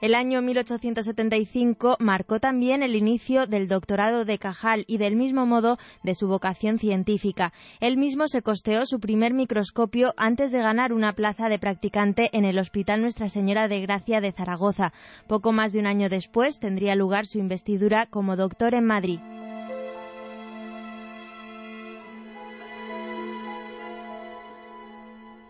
El 0.02 0.16
año 0.16 0.42
1875 0.42 1.98
marcó 2.00 2.40
también 2.40 2.82
el 2.82 2.96
inicio 2.96 3.46
del 3.46 3.68
doctorado 3.68 4.26
de 4.26 4.40
Cajal 4.40 4.84
y 4.88 4.98
del 4.98 5.16
mismo 5.16 5.46
modo 5.46 5.78
de 6.02 6.16
su 6.16 6.28
vocación 6.28 6.80
científica. 6.80 7.54
Él 7.80 7.98
mismo 7.98 8.28
se 8.28 8.42
costeó 8.42 8.86
su 8.86 9.00
primer 9.00 9.36
microscopio 9.36 10.16
antes 10.18 10.52
de 10.52 10.58
ganar 10.58 10.92
una 10.92 11.14
plaza 11.14 11.50
de 11.50 11.60
practicante 11.60 12.30
en 12.34 12.46
el 12.46 12.58
Hospital 12.58 13.02
Nuestra 13.02 13.30
Señora 13.30 13.68
de 13.68 13.82
Gracia 13.82 14.22
de 14.22 14.32
Zaragoza. 14.32 14.92
Poco 15.28 15.52
más 15.52 15.72
de 15.72 15.78
un 15.78 15.86
año 15.86 16.10
después 16.10 16.60
tendría 16.60 16.96
lugar 16.96 17.28
su 17.28 17.38
investidura 17.38 18.08
como 18.08 18.36
doctor 18.36 18.74
en 18.74 18.86
Madrid. 18.86 19.20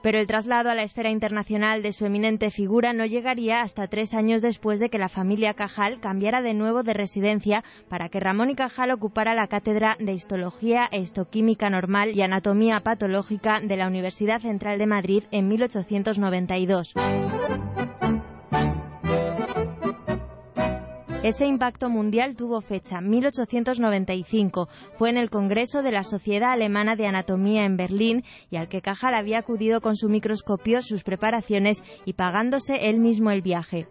Pero 0.01 0.19
el 0.19 0.27
traslado 0.27 0.69
a 0.69 0.75
la 0.75 0.83
esfera 0.83 1.11
internacional 1.11 1.81
de 1.81 1.91
su 1.91 2.05
eminente 2.05 2.49
figura 2.49 2.93
no 2.93 3.05
llegaría 3.05 3.61
hasta 3.61 3.87
tres 3.87 4.13
años 4.13 4.41
después 4.41 4.79
de 4.79 4.89
que 4.89 4.97
la 4.97 5.09
familia 5.09 5.53
Cajal 5.53 5.99
cambiara 5.99 6.41
de 6.41 6.53
nuevo 6.53 6.83
de 6.83 6.93
residencia 6.93 7.63
para 7.89 8.09
que 8.09 8.19
Ramón 8.19 8.49
y 8.49 8.55
Cajal 8.55 8.91
ocupara 8.91 9.35
la 9.35 9.47
cátedra 9.47 9.95
de 9.99 10.13
Histología 10.13 10.87
e 10.91 10.99
Histoquímica 10.99 11.69
Normal 11.69 12.15
y 12.15 12.21
Anatomía 12.21 12.79
Patológica 12.81 13.59
de 13.61 13.77
la 13.77 13.87
Universidad 13.87 14.41
Central 14.41 14.79
de 14.79 14.87
Madrid 14.87 15.23
en 15.31 15.47
1892. 15.47 16.93
Ese 21.23 21.45
impacto 21.45 21.87
mundial 21.87 22.35
tuvo 22.35 22.61
fecha 22.61 22.99
1895. 22.99 24.67
Fue 24.97 25.11
en 25.11 25.17
el 25.17 25.29
Congreso 25.29 25.83
de 25.83 25.91
la 25.91 26.01
Sociedad 26.01 26.51
Alemana 26.51 26.95
de 26.95 27.05
Anatomía 27.05 27.63
en 27.63 27.77
Berlín 27.77 28.23
y 28.49 28.55
al 28.55 28.67
que 28.67 28.81
Cajal 28.81 29.13
había 29.13 29.37
acudido 29.37 29.81
con 29.81 29.95
su 29.95 30.09
microscopio, 30.09 30.81
sus 30.81 31.03
preparaciones 31.03 31.83
y 32.05 32.13
pagándose 32.13 32.89
él 32.89 32.99
mismo 32.99 33.29
el 33.29 33.43
viaje. 33.43 33.87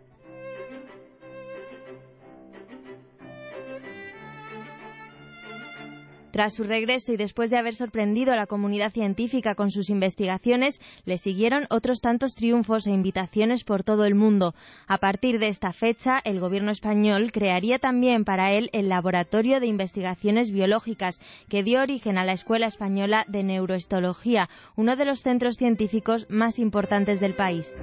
Tras 6.41 6.55
su 6.55 6.65
regreso 6.65 7.13
y 7.13 7.19
después 7.19 7.51
de 7.51 7.59
haber 7.59 7.75
sorprendido 7.75 8.33
a 8.33 8.37
la 8.37 8.47
comunidad 8.47 8.95
científica 8.95 9.55
con 9.55 9.71
sus 9.71 9.91
investigaciones, 9.91 10.81
le 11.05 11.19
siguieron 11.19 11.67
otros 11.69 12.01
tantos 12.01 12.35
triunfos 12.35 12.87
e 12.87 12.93
invitaciones 12.93 13.63
por 13.63 13.85
todo 13.85 14.07
el 14.07 14.15
mundo. 14.15 14.55
A 14.89 14.97
partir 14.97 15.39
de 15.39 15.49
esta 15.49 15.75
fecha, 15.75 16.19
el 16.25 16.41
gobierno 16.41 16.71
español 16.71 17.31
crearía 17.31 17.79
también 17.79 18.25
para 18.25 18.55
él 18.55 18.71
el 18.73 18.89
Laboratorio 18.89 19.61
de 19.61 19.67
Investigaciones 19.67 20.51
Biológicas, 20.51 21.21
que 21.51 21.63
dio 21.63 21.83
origen 21.83 22.17
a 22.17 22.25
la 22.25 22.33
Escuela 22.33 22.69
Española 22.69 23.27
de 23.29 23.43
Neurohistología, 23.43 24.49
uno 24.77 24.97
de 24.97 25.05
los 25.05 25.21
centros 25.21 25.57
científicos 25.57 26.27
más 26.31 26.59
importantes 26.59 27.21
del 27.21 27.35
país. 27.35 27.77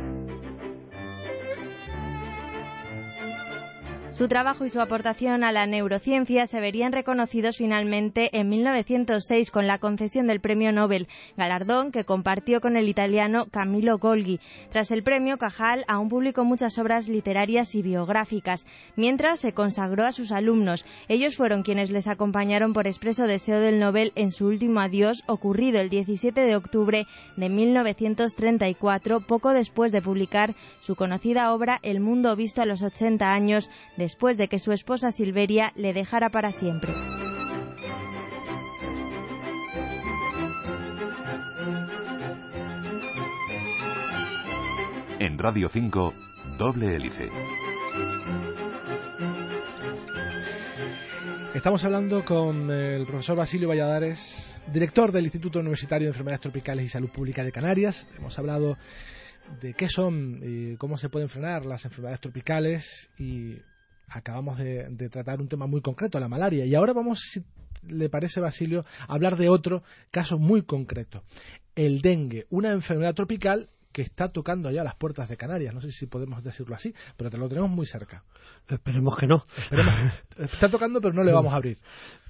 Su 4.11 4.29
trabajo 4.29 4.63
y 4.63 4.69
su 4.69 4.79
aportación 4.79 5.43
a 5.43 5.51
la 5.51 5.67
neurociencia 5.67 6.47
se 6.47 6.61
verían 6.61 6.93
reconocidos 6.93 7.57
finalmente 7.57 8.29
en 8.31 8.47
1906 8.47 9.51
con 9.51 9.67
la 9.67 9.79
concesión 9.79 10.27
del 10.27 10.39
Premio 10.39 10.71
Nobel, 10.71 11.07
galardón 11.35 11.91
que 11.91 12.05
compartió 12.05 12.61
con 12.61 12.77
el 12.77 12.87
italiano 12.87 13.47
Camillo 13.51 13.97
Golgi. 13.97 14.39
Tras 14.71 14.91
el 14.91 15.03
premio, 15.03 15.37
Cajal 15.37 15.83
aún 15.87 16.07
publicó 16.07 16.45
muchas 16.45 16.79
obras 16.79 17.09
literarias 17.09 17.75
y 17.75 17.81
biográficas, 17.81 18.65
mientras 18.95 19.39
se 19.39 19.51
consagró 19.51 20.05
a 20.05 20.13
sus 20.13 20.31
alumnos. 20.31 20.85
Ellos 21.09 21.35
fueron 21.35 21.63
quienes 21.63 21.91
les 21.91 22.07
acompañaron 22.07 22.73
por 22.73 22.87
expreso 22.87 23.25
deseo 23.25 23.59
del 23.59 23.77
Nobel 23.77 24.13
en 24.15 24.31
su 24.31 24.47
último 24.47 24.79
adiós, 24.79 25.23
ocurrido 25.27 25.81
el 25.81 25.89
17 25.89 26.41
de 26.41 26.55
octubre 26.55 27.05
de 27.35 27.49
1934, 27.49 29.19
poco 29.19 29.51
después 29.51 29.91
de 29.91 30.01
publicar 30.01 30.55
su 30.79 30.95
conocida 30.95 31.53
obra 31.53 31.79
El 31.83 31.99
mundo 31.99 32.35
visto 32.35 32.61
a 32.61 32.65
los 32.65 32.81
80 32.81 33.25
años 33.25 33.69
después 34.07 34.37
de 34.37 34.47
que 34.47 34.57
su 34.57 34.71
esposa 34.71 35.11
Silveria 35.11 35.73
le 35.75 35.91
dejara 35.91 36.29
para 36.29 36.53
siempre. 36.53 36.93
En 45.19 45.37
Radio 45.37 45.67
5, 45.67 46.13
doble 46.57 46.95
hélice. 46.95 47.27
Estamos 51.53 51.83
hablando 51.83 52.23
con 52.23 52.71
el 52.71 53.05
profesor 53.05 53.35
Basilio 53.35 53.67
Valladares, 53.67 54.57
director 54.71 55.11
del 55.11 55.25
Instituto 55.25 55.59
Universitario 55.59 56.05
de 56.05 56.11
Enfermedades 56.11 56.43
Tropicales 56.43 56.85
y 56.85 56.87
Salud 56.87 57.09
Pública 57.09 57.43
de 57.43 57.51
Canarias. 57.51 58.07
Hemos 58.17 58.39
hablado 58.39 58.77
de 59.59 59.73
qué 59.73 59.89
son 59.89 60.39
y 60.41 60.77
cómo 60.77 60.95
se 60.95 61.09
pueden 61.09 61.27
frenar 61.27 61.65
las 61.65 61.83
enfermedades 61.83 62.21
tropicales 62.21 63.09
y 63.17 63.57
acabamos 64.07 64.57
de, 64.57 65.09
tratar 65.09 65.41
un 65.41 65.47
tema 65.47 65.67
muy 65.67 65.81
concreto, 65.81 66.19
la 66.19 66.27
malaria. 66.27 66.65
Y 66.65 66.75
ahora 66.75 66.93
vamos, 66.93 67.19
si 67.19 67.43
le 67.87 68.09
parece, 68.09 68.39
Basilio, 68.39 68.85
a 69.07 69.13
hablar 69.13 69.37
de 69.37 69.49
otro 69.49 69.83
caso 70.11 70.37
muy 70.37 70.63
concreto. 70.63 71.23
El 71.75 72.01
dengue, 72.01 72.47
una 72.49 72.71
enfermedad 72.71 73.13
tropical 73.13 73.67
que 73.91 74.01
está 74.01 74.29
tocando 74.29 74.69
ya 74.69 74.83
las 74.83 74.95
puertas 74.95 75.27
de 75.27 75.37
Canarias. 75.37 75.73
No 75.73 75.81
sé 75.81 75.91
si 75.91 76.05
podemos 76.05 76.43
decirlo 76.43 76.75
así, 76.75 76.93
pero 77.15 77.29
te 77.29 77.37
lo 77.37 77.49
tenemos 77.49 77.69
muy 77.69 77.85
cerca. 77.85 78.23
Esperemos 78.67 79.17
que 79.17 79.27
no. 79.27 79.45
Está 80.37 80.67
tocando, 80.69 81.01
pero 81.01 81.13
no 81.13 81.23
le 81.23 81.31
vamos 81.31 81.53
a 81.53 81.55
abrir. 81.55 81.79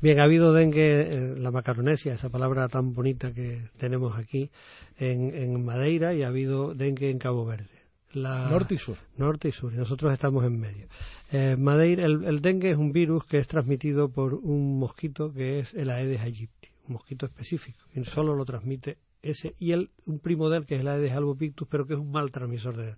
Bien, 0.02 0.20
ha 0.20 0.24
habido 0.24 0.54
dengue, 0.54 1.02
eh, 1.02 1.36
la 1.38 1.52
macaronesia, 1.52 2.14
esa 2.14 2.30
palabra 2.30 2.68
tan 2.70 2.94
bonita 2.94 3.34
que 3.34 3.70
tenemos 3.78 4.18
aquí 4.18 4.50
en, 4.98 5.36
en 5.36 5.66
Madeira, 5.66 6.14
y 6.14 6.24
ha 6.24 6.28
habido 6.28 6.74
dengue 6.74 7.10
en 7.10 7.18
Cabo 7.18 7.46
Verde. 7.46 7.77
Norte 8.24 8.76
y 8.76 8.78
sur. 8.78 8.98
Norte 9.18 9.50
y 9.50 9.52
sur, 9.52 9.74
y 9.74 9.78
nosotros 9.78 10.14
estamos 10.14 10.44
en 10.46 10.60
medio. 10.60 10.88
Eh, 11.32 11.56
Madeira, 11.58 12.06
el, 12.06 12.42
dengue 12.42 12.72
es 12.72 12.78
un 12.78 12.92
virus 12.92 13.26
que 13.26 13.38
es 13.38 13.48
transmitido 13.48 14.10
por 14.10 14.34
un 14.34 14.80
mosquito 14.80 15.34
que 15.34 15.60
es 15.60 15.74
el 15.74 15.90
Aedes 15.90 16.22
aegypti, 16.22 16.70
un 16.88 16.94
mosquito 16.94 17.26
específico, 17.26 17.80
y 17.94 18.04
solo 18.06 18.36
lo 18.36 18.46
transmite 18.46 18.98
ese 19.22 19.56
y 19.60 19.72
el, 19.72 19.90
un 20.06 20.20
primo 20.20 20.50
de 20.50 20.58
él 20.58 20.66
que 20.66 20.76
es 20.76 20.82
el 20.82 20.88
Aedes 20.88 21.12
albopictus, 21.12 21.68
pero 21.68 21.86
que 21.86 21.94
es 21.94 22.00
un 22.00 22.12
mal 22.12 22.32
transmisor 22.32 22.96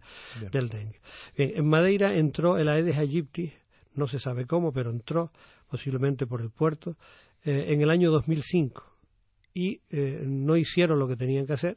del 0.51 0.69
dengue. 0.69 0.99
en 1.35 1.67
Madeira 1.67 2.15
entró 2.15 2.57
el 2.57 2.69
Aedes 2.69 2.97
aegypti, 2.97 3.51
no 3.95 4.07
se 4.07 4.19
sabe 4.19 4.45
cómo, 4.45 4.71
pero 4.71 4.91
entró 4.91 5.31
posiblemente 5.69 6.27
por 6.27 6.41
el 6.41 6.49
puerto 6.49 6.97
eh, 7.43 7.65
en 7.69 7.81
el 7.81 7.89
año 7.89 8.11
2005 8.11 8.83
y 9.53 9.81
eh, 9.89 10.23
no 10.25 10.57
hicieron 10.57 10.99
lo 10.99 11.07
que 11.07 11.15
tenían 11.15 11.45
que 11.45 11.53
hacer 11.53 11.75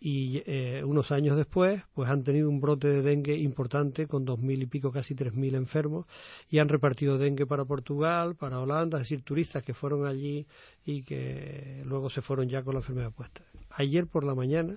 y 0.00 0.42
eh, 0.46 0.84
unos 0.84 1.10
años 1.10 1.36
después 1.36 1.82
pues 1.92 2.08
han 2.08 2.22
tenido 2.22 2.48
un 2.48 2.60
brote 2.60 2.88
de 2.88 3.02
dengue 3.02 3.36
importante 3.36 4.06
con 4.06 4.24
dos 4.24 4.38
mil 4.38 4.62
y 4.62 4.66
pico 4.66 4.92
casi 4.92 5.14
tres 5.14 5.34
mil 5.34 5.56
enfermos 5.56 6.06
y 6.48 6.60
han 6.60 6.68
repartido 6.68 7.18
dengue 7.18 7.46
para 7.46 7.64
Portugal 7.64 8.36
para 8.36 8.60
Holanda 8.60 8.98
es 8.98 9.04
decir 9.04 9.22
turistas 9.22 9.64
que 9.64 9.74
fueron 9.74 10.06
allí 10.06 10.46
y 10.84 11.02
que 11.02 11.82
luego 11.84 12.10
se 12.10 12.22
fueron 12.22 12.48
ya 12.48 12.62
con 12.62 12.74
la 12.74 12.80
enfermedad 12.80 13.10
puesta. 13.10 13.42
Ayer 13.70 14.06
por 14.06 14.22
la 14.22 14.34
mañana 14.34 14.76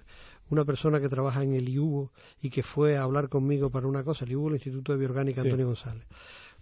una 0.49 0.65
persona 0.65 0.99
que 0.99 1.07
trabaja 1.07 1.43
en 1.43 1.53
el 1.53 1.69
IUBO 1.69 2.11
y 2.41 2.49
que 2.49 2.63
fue 2.63 2.97
a 2.97 3.03
hablar 3.03 3.29
conmigo 3.29 3.69
para 3.69 3.87
una 3.87 4.03
cosa 4.03 4.25
el 4.25 4.31
IUBO 4.31 4.47
el 4.49 4.55
Instituto 4.55 4.91
de 4.91 4.97
Bioorgánica 4.97 5.41
Antonio 5.41 5.67
González 5.67 6.07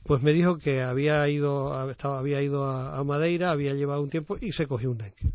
pues 0.04 0.22
me 0.22 0.34
dijo 0.34 0.58
que 0.58 0.82
había 0.82 1.28
ido 1.30 1.90
estaba, 1.90 2.20
había 2.20 2.42
ido 2.42 2.66
a 2.66 3.02
Madeira 3.06 3.52
había 3.52 3.74
llevado 3.74 4.02
un 4.02 4.10
tiempo 4.10 4.38
y 4.40 4.52
se 4.52 4.68
cogió 4.68 4.92
un 4.92 4.98
dengue 4.98 5.34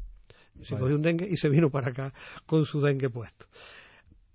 se 0.62 0.76
cogió 0.76 0.96
un 0.96 1.02
dengue 1.02 1.26
y 1.28 1.36
se 1.36 1.48
vino 1.48 1.70
para 1.70 1.90
acá 1.90 2.12
con 2.46 2.64
su 2.64 2.80
dengue 2.80 3.10
puesto. 3.10 3.46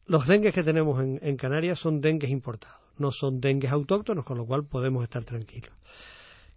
Los 0.06 0.28
dengues 0.28 0.54
que 0.54 0.64
tenemos 0.64 1.02
en, 1.02 1.20
en 1.22 1.38
Canarias 1.38 1.80
son 1.80 2.02
dengues 2.02 2.32
importados, 2.32 2.80
no 2.98 3.12
son 3.12 3.40
dengues 3.40 3.72
autóctonos, 3.72 4.26
con 4.26 4.38
lo 4.38 4.46
cual 4.46 4.66
podemos 4.66 5.04
estar 5.04 5.24
tranquilos. 5.24 5.74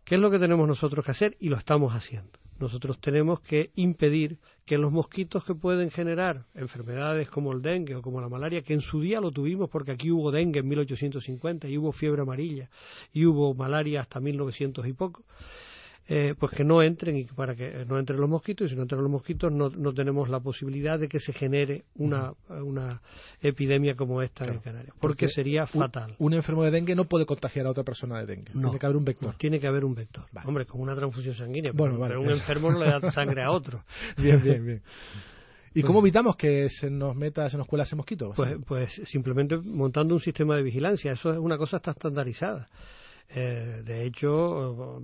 ¿Qué 0.04 0.16
es 0.16 0.20
lo 0.20 0.30
que 0.30 0.38
tenemos 0.38 0.66
nosotros 0.66 1.04
que 1.04 1.10
hacer? 1.12 1.36
Y 1.38 1.48
lo 1.48 1.56
estamos 1.56 1.94
haciendo. 1.94 2.32
Nosotros 2.58 3.00
tenemos 3.00 3.40
que 3.40 3.70
impedir 3.74 4.38
que 4.64 4.78
los 4.78 4.92
mosquitos 4.92 5.44
que 5.44 5.54
pueden 5.54 5.90
generar 5.90 6.44
enfermedades 6.54 7.28
como 7.28 7.52
el 7.52 7.60
dengue 7.60 7.96
o 7.96 8.02
como 8.02 8.20
la 8.20 8.28
malaria, 8.28 8.62
que 8.62 8.72
en 8.72 8.80
su 8.80 9.00
día 9.00 9.20
lo 9.20 9.32
tuvimos 9.32 9.68
porque 9.68 9.92
aquí 9.92 10.10
hubo 10.10 10.30
dengue 10.30 10.60
en 10.60 10.68
1850 10.68 11.68
y 11.68 11.76
hubo 11.76 11.90
fiebre 11.90 12.22
amarilla 12.22 12.70
y 13.12 13.26
hubo 13.26 13.52
malaria 13.54 14.00
hasta 14.00 14.20
1900 14.20 14.86
y 14.86 14.92
poco, 14.92 15.24
eh, 16.08 16.34
pues 16.38 16.52
que 16.52 16.64
no 16.64 16.82
entren 16.82 17.16
y 17.16 17.24
para 17.24 17.54
que 17.54 17.84
no 17.86 17.98
entren 17.98 18.20
los 18.20 18.28
mosquitos 18.28 18.66
y 18.66 18.70
si 18.70 18.76
no 18.76 18.82
entran 18.82 19.02
los 19.02 19.10
mosquitos 19.10 19.52
no, 19.52 19.68
no 19.70 19.92
tenemos 19.92 20.28
la 20.28 20.40
posibilidad 20.40 20.98
de 20.98 21.08
que 21.08 21.20
se 21.20 21.32
genere 21.32 21.84
una, 21.94 22.32
una 22.48 23.00
epidemia 23.40 23.94
como 23.94 24.20
esta 24.22 24.44
en 24.44 24.58
Canarias 24.58 24.94
porque, 25.00 25.28
sería 25.28 25.66
fatal. 25.66 26.16
un, 26.18 26.34
enfermo 26.34 26.64
de 26.64 26.70
dengue 26.70 26.94
no 26.94 27.04
puede 27.04 27.24
contagiar 27.24 27.66
a 27.66 27.70
otra 27.70 27.84
persona 27.84 28.18
de 28.18 28.26
dengue 28.26 28.52
tiene 28.52 28.78
que 28.78 28.86
haber 28.86 28.96
un 28.96 29.04
vector. 29.04 29.34
Tiene 29.36 29.60
que 29.60 29.66
haber 29.66 29.84
un 29.84 29.94
vector. 29.94 30.24
Hombre 30.44 30.66
con 30.66 30.80
una 30.80 30.94
transfusión 30.94 31.34
sanguínea 31.34 31.72
bueno, 31.74 31.98
pero, 32.00 32.20
un 32.20 32.30
enfermo 32.30 32.70
no 32.70 32.78
le 32.78 32.90
da 32.90 33.10
sangre 33.10 33.42
a 33.42 33.50
otro. 33.50 33.84
Bien 34.16 34.42
bien 34.42 34.64
bien. 34.64 34.82
¿Y 35.74 35.82
cómo 35.82 36.00
evitamos 36.00 36.36
que 36.36 36.68
se 36.68 36.90
nos 36.90 37.16
meta, 37.16 37.48
se 37.48 37.56
nos 37.56 37.66
cuela 37.66 37.84
ese 37.84 37.96
mosquito? 37.96 38.32
Pues, 38.36 38.56
pues 38.66 39.00
simplemente 39.04 39.56
montando 39.56 40.14
un 40.14 40.20
sistema 40.20 40.56
de 40.56 40.62
vigilancia. 40.62 41.12
Eso 41.12 41.30
es 41.30 41.38
una 41.38 41.56
cosa 41.56 41.78
está 41.78 41.92
estandarizada. 41.92 42.68
Eh, 43.28 43.82
de 43.84 44.04
hecho, 44.04 45.00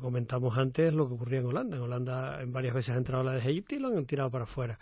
comentamos 0.00 0.56
antes 0.58 0.92
lo 0.92 1.08
que 1.08 1.14
ocurría 1.14 1.40
en 1.40 1.46
Holanda. 1.46 1.76
En 1.76 1.82
Holanda 1.82 2.42
en 2.42 2.52
varias 2.52 2.74
veces 2.74 2.94
ha 2.94 2.98
entrado 2.98 3.24
la 3.24 3.32
de 3.32 3.38
Egipto 3.38 3.74
y 3.74 3.78
lo 3.78 3.88
han 3.88 4.04
tirado 4.04 4.30
para 4.30 4.44
afuera. 4.44 4.78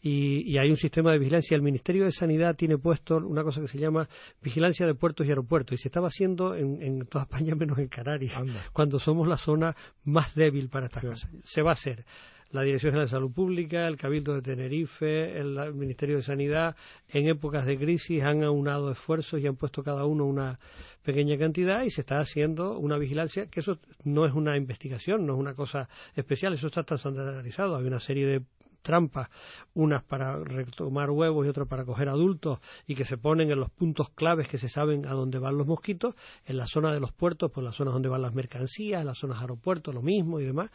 Y, 0.00 0.56
hay 0.58 0.70
un 0.70 0.76
sistema 0.76 1.12
de 1.12 1.18
vigilancia. 1.18 1.56
El 1.56 1.62
Ministerio 1.62 2.04
de 2.04 2.12
Sanidad 2.12 2.54
tiene 2.54 2.78
puesto 2.78 3.16
una 3.16 3.42
cosa 3.42 3.60
que 3.60 3.68
se 3.68 3.78
llama 3.78 4.08
vigilancia 4.40 4.86
de 4.86 4.94
puertos 4.94 5.26
y 5.26 5.30
aeropuertos. 5.30 5.74
Y 5.74 5.78
se 5.78 5.88
estaba 5.88 6.08
haciendo 6.08 6.54
en, 6.54 7.06
toda 7.06 7.24
España 7.24 7.54
menos 7.56 7.78
en 7.78 7.88
Canarias, 7.88 8.34
cuando 8.72 8.98
somos 8.98 9.26
la 9.26 9.36
zona 9.36 9.74
más 10.04 10.34
débil 10.34 10.68
para 10.68 10.86
estas 10.86 11.04
cosas. 11.04 11.30
Se 11.42 11.62
va 11.62 11.70
a 11.70 11.72
hacer 11.72 12.04
la 12.50 12.62
Dirección 12.62 12.92
General 12.92 13.06
de 13.06 13.10
Salud 13.10 13.32
Pública, 13.32 13.86
el 13.86 13.96
Cabildo 13.96 14.34
de 14.34 14.42
Tenerife, 14.42 15.38
el 15.38 15.74
Ministerio 15.74 16.16
de 16.16 16.22
Sanidad, 16.22 16.76
en 17.08 17.28
épocas 17.28 17.66
de 17.66 17.76
crisis 17.76 18.22
han 18.22 18.42
aunado 18.42 18.90
esfuerzos 18.90 19.40
y 19.40 19.46
han 19.46 19.56
puesto 19.56 19.82
cada 19.82 20.06
uno 20.06 20.24
una 20.24 20.58
pequeña 21.02 21.36
cantidad 21.36 21.82
y 21.82 21.90
se 21.90 22.00
está 22.00 22.18
haciendo 22.18 22.78
una 22.78 22.96
vigilancia, 22.98 23.46
que 23.46 23.60
eso 23.60 23.78
no 24.04 24.26
es 24.26 24.34
una 24.34 24.56
investigación, 24.56 25.26
no 25.26 25.34
es 25.34 25.38
una 25.38 25.54
cosa 25.54 25.88
especial, 26.14 26.54
eso 26.54 26.68
está 26.68 26.82
tan 26.84 26.98
standardizado. 26.98 27.76
Hay 27.76 27.84
una 27.84 28.00
serie 28.00 28.26
de 28.26 28.42
trampas, 28.88 29.28
unas 29.74 30.02
para 30.02 30.42
retomar 30.42 31.10
huevos 31.10 31.44
y 31.44 31.50
otras 31.50 31.68
para 31.68 31.84
coger 31.84 32.08
adultos, 32.08 32.58
y 32.86 32.94
que 32.94 33.04
se 33.04 33.18
ponen 33.18 33.50
en 33.50 33.60
los 33.60 33.70
puntos 33.70 34.08
claves 34.08 34.48
que 34.48 34.56
se 34.56 34.70
saben 34.70 35.04
a 35.04 35.12
dónde 35.12 35.38
van 35.38 35.58
los 35.58 35.66
mosquitos, 35.66 36.14
en 36.46 36.56
la 36.56 36.66
zona 36.66 36.90
de 36.90 37.00
los 37.00 37.12
puertos, 37.12 37.52
pues 37.52 37.62
las 37.62 37.76
zonas 37.76 37.92
donde 37.92 38.08
van 38.08 38.22
las 38.22 38.32
mercancías, 38.32 39.02
en 39.02 39.06
las 39.06 39.18
zonas 39.18 39.42
aeropuertos, 39.42 39.94
lo 39.94 40.00
mismo 40.00 40.40
y 40.40 40.46
demás. 40.46 40.70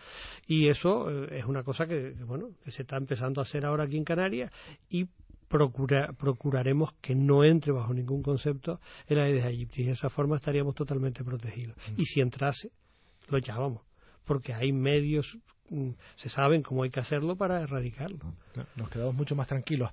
Y 0.45 0.67
eso 0.67 1.09
eh, 1.09 1.39
es 1.39 1.45
una 1.45 1.63
cosa 1.63 1.87
que, 1.87 2.11
bueno, 2.23 2.49
que 2.63 2.69
se 2.69 2.83
está 2.83 2.97
empezando 2.97 3.41
a 3.41 3.45
hacer 3.45 3.65
ahora 3.65 3.85
aquí 3.85 3.97
en 3.97 4.03
Canarias 4.03 4.51
y 4.89 5.07
procuraremos 5.47 6.93
que 7.01 7.15
no 7.15 7.43
entre 7.43 7.71
bajo 7.71 7.93
ningún 7.95 8.21
concepto 8.21 8.79
el 9.07 9.19
Aedes 9.19 9.43
aegypti. 9.43 9.83
De 9.83 9.91
esa 9.91 10.09
forma 10.09 10.35
estaríamos 10.35 10.75
totalmente 10.75 11.23
protegidos. 11.23 11.75
Mm. 11.77 12.01
Y 12.01 12.05
si 12.05 12.21
entrase, 12.21 12.71
lo 13.27 13.39
echábamos 13.39 13.81
porque 14.23 14.53
hay 14.53 14.71
medios 14.71 15.37
se 16.17 16.29
saben 16.29 16.61
cómo 16.61 16.83
hay 16.83 16.89
que 16.89 16.99
hacerlo 16.99 17.35
para 17.35 17.61
erradicarlo. 17.61 18.19
Nos 18.75 18.89
quedamos 18.89 19.15
mucho 19.15 19.35
más 19.35 19.47
tranquilos. 19.47 19.91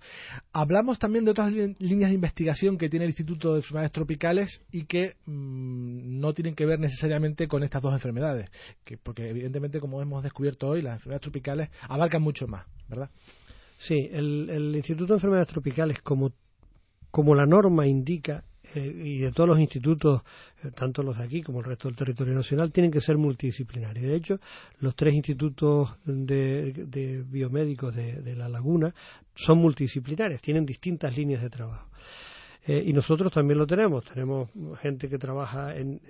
Hablamos 0.52 0.98
también 0.98 1.24
de 1.24 1.30
otras 1.30 1.52
líneas 1.52 2.10
de 2.10 2.14
investigación 2.14 2.76
que 2.76 2.88
tiene 2.88 3.04
el 3.06 3.10
Instituto 3.10 3.52
de 3.52 3.58
Enfermedades 3.58 3.92
Tropicales 3.92 4.62
y 4.70 4.84
que 4.84 5.16
mm, 5.26 6.20
no 6.20 6.32
tienen 6.34 6.54
que 6.54 6.66
ver 6.66 6.78
necesariamente 6.78 7.48
con 7.48 7.62
estas 7.62 7.82
dos 7.82 7.94
enfermedades, 7.94 8.50
que, 8.84 8.98
porque 8.98 9.28
evidentemente, 9.28 9.80
como 9.80 10.02
hemos 10.02 10.22
descubierto 10.22 10.68
hoy, 10.68 10.82
las 10.82 10.94
enfermedades 10.94 11.22
tropicales 11.22 11.70
abarcan 11.88 12.22
mucho 12.22 12.46
más, 12.46 12.66
¿verdad? 12.88 13.10
Sí, 13.78 14.08
el, 14.12 14.50
el 14.50 14.76
Instituto 14.76 15.14
de 15.14 15.18
Enfermedades 15.18 15.48
Tropicales, 15.48 16.00
como, 16.02 16.32
como 17.10 17.34
la 17.34 17.46
norma 17.46 17.86
indica, 17.86 18.44
eh, 18.74 18.92
y 19.04 19.18
de 19.18 19.32
todos 19.32 19.48
los 19.48 19.60
institutos, 19.60 20.22
eh, 20.62 20.70
tanto 20.70 21.02
los 21.02 21.18
de 21.18 21.24
aquí 21.24 21.42
como 21.42 21.58
el 21.60 21.64
resto 21.64 21.88
del 21.88 21.96
territorio 21.96 22.34
nacional, 22.34 22.70
tienen 22.70 22.92
que 22.92 23.00
ser 23.00 23.16
multidisciplinarios. 23.16 24.06
De 24.06 24.14
hecho, 24.14 24.40
los 24.78 24.94
tres 24.94 25.14
institutos 25.14 25.96
de, 26.04 27.24
biomédicos 27.26 27.94
de, 27.94 28.36
La 28.36 28.48
Laguna 28.48 28.94
son 29.34 29.58
multidisciplinarios, 29.58 30.40
tienen 30.40 30.64
distintas 30.64 31.16
líneas 31.16 31.42
de 31.42 31.50
trabajo. 31.50 31.88
Eh, 32.66 32.82
y 32.86 32.92
nosotros 32.92 33.32
también 33.32 33.58
lo 33.58 33.66
tenemos. 33.66 34.04
Tenemos 34.04 34.50
gente 34.80 35.08
que 35.08 35.18
trabaja 35.18 35.74
en, 35.74 36.00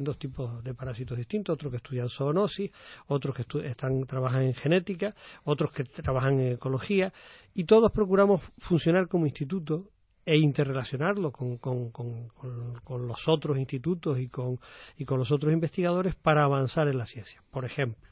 dos 0.00 0.18
tipos 0.18 0.62
de 0.62 0.74
parásitos 0.74 1.16
distintos, 1.16 1.54
otros 1.54 1.70
que 1.70 1.76
estudian 1.76 2.08
zoonosis, 2.08 2.70
otros 3.06 3.34
que 3.34 3.44
están, 3.66 4.04
trabajan 4.04 4.42
en 4.42 4.54
genética, 4.54 5.14
otros 5.44 5.70
que 5.72 5.84
trabajan 5.84 6.40
en 6.40 6.52
ecología, 6.54 7.12
y 7.54 7.64
todos 7.64 7.92
procuramos 7.92 8.42
funcionar 8.58 9.06
como 9.08 9.26
instituto 9.26 9.88
e 10.24 10.38
interrelacionarlo 10.38 11.32
con, 11.32 11.56
con, 11.58 11.90
con, 11.90 13.06
los 13.06 13.28
otros 13.28 13.58
institutos 13.58 14.18
y 14.18 14.28
con, 14.28 14.60
y 14.96 15.04
con 15.04 15.18
los 15.18 15.32
otros 15.32 15.52
investigadores 15.52 16.14
para 16.14 16.44
avanzar 16.44 16.88
en 16.88 16.98
la 16.98 17.06
ciencia. 17.06 17.42
Por 17.50 17.64
ejemplo, 17.64 18.10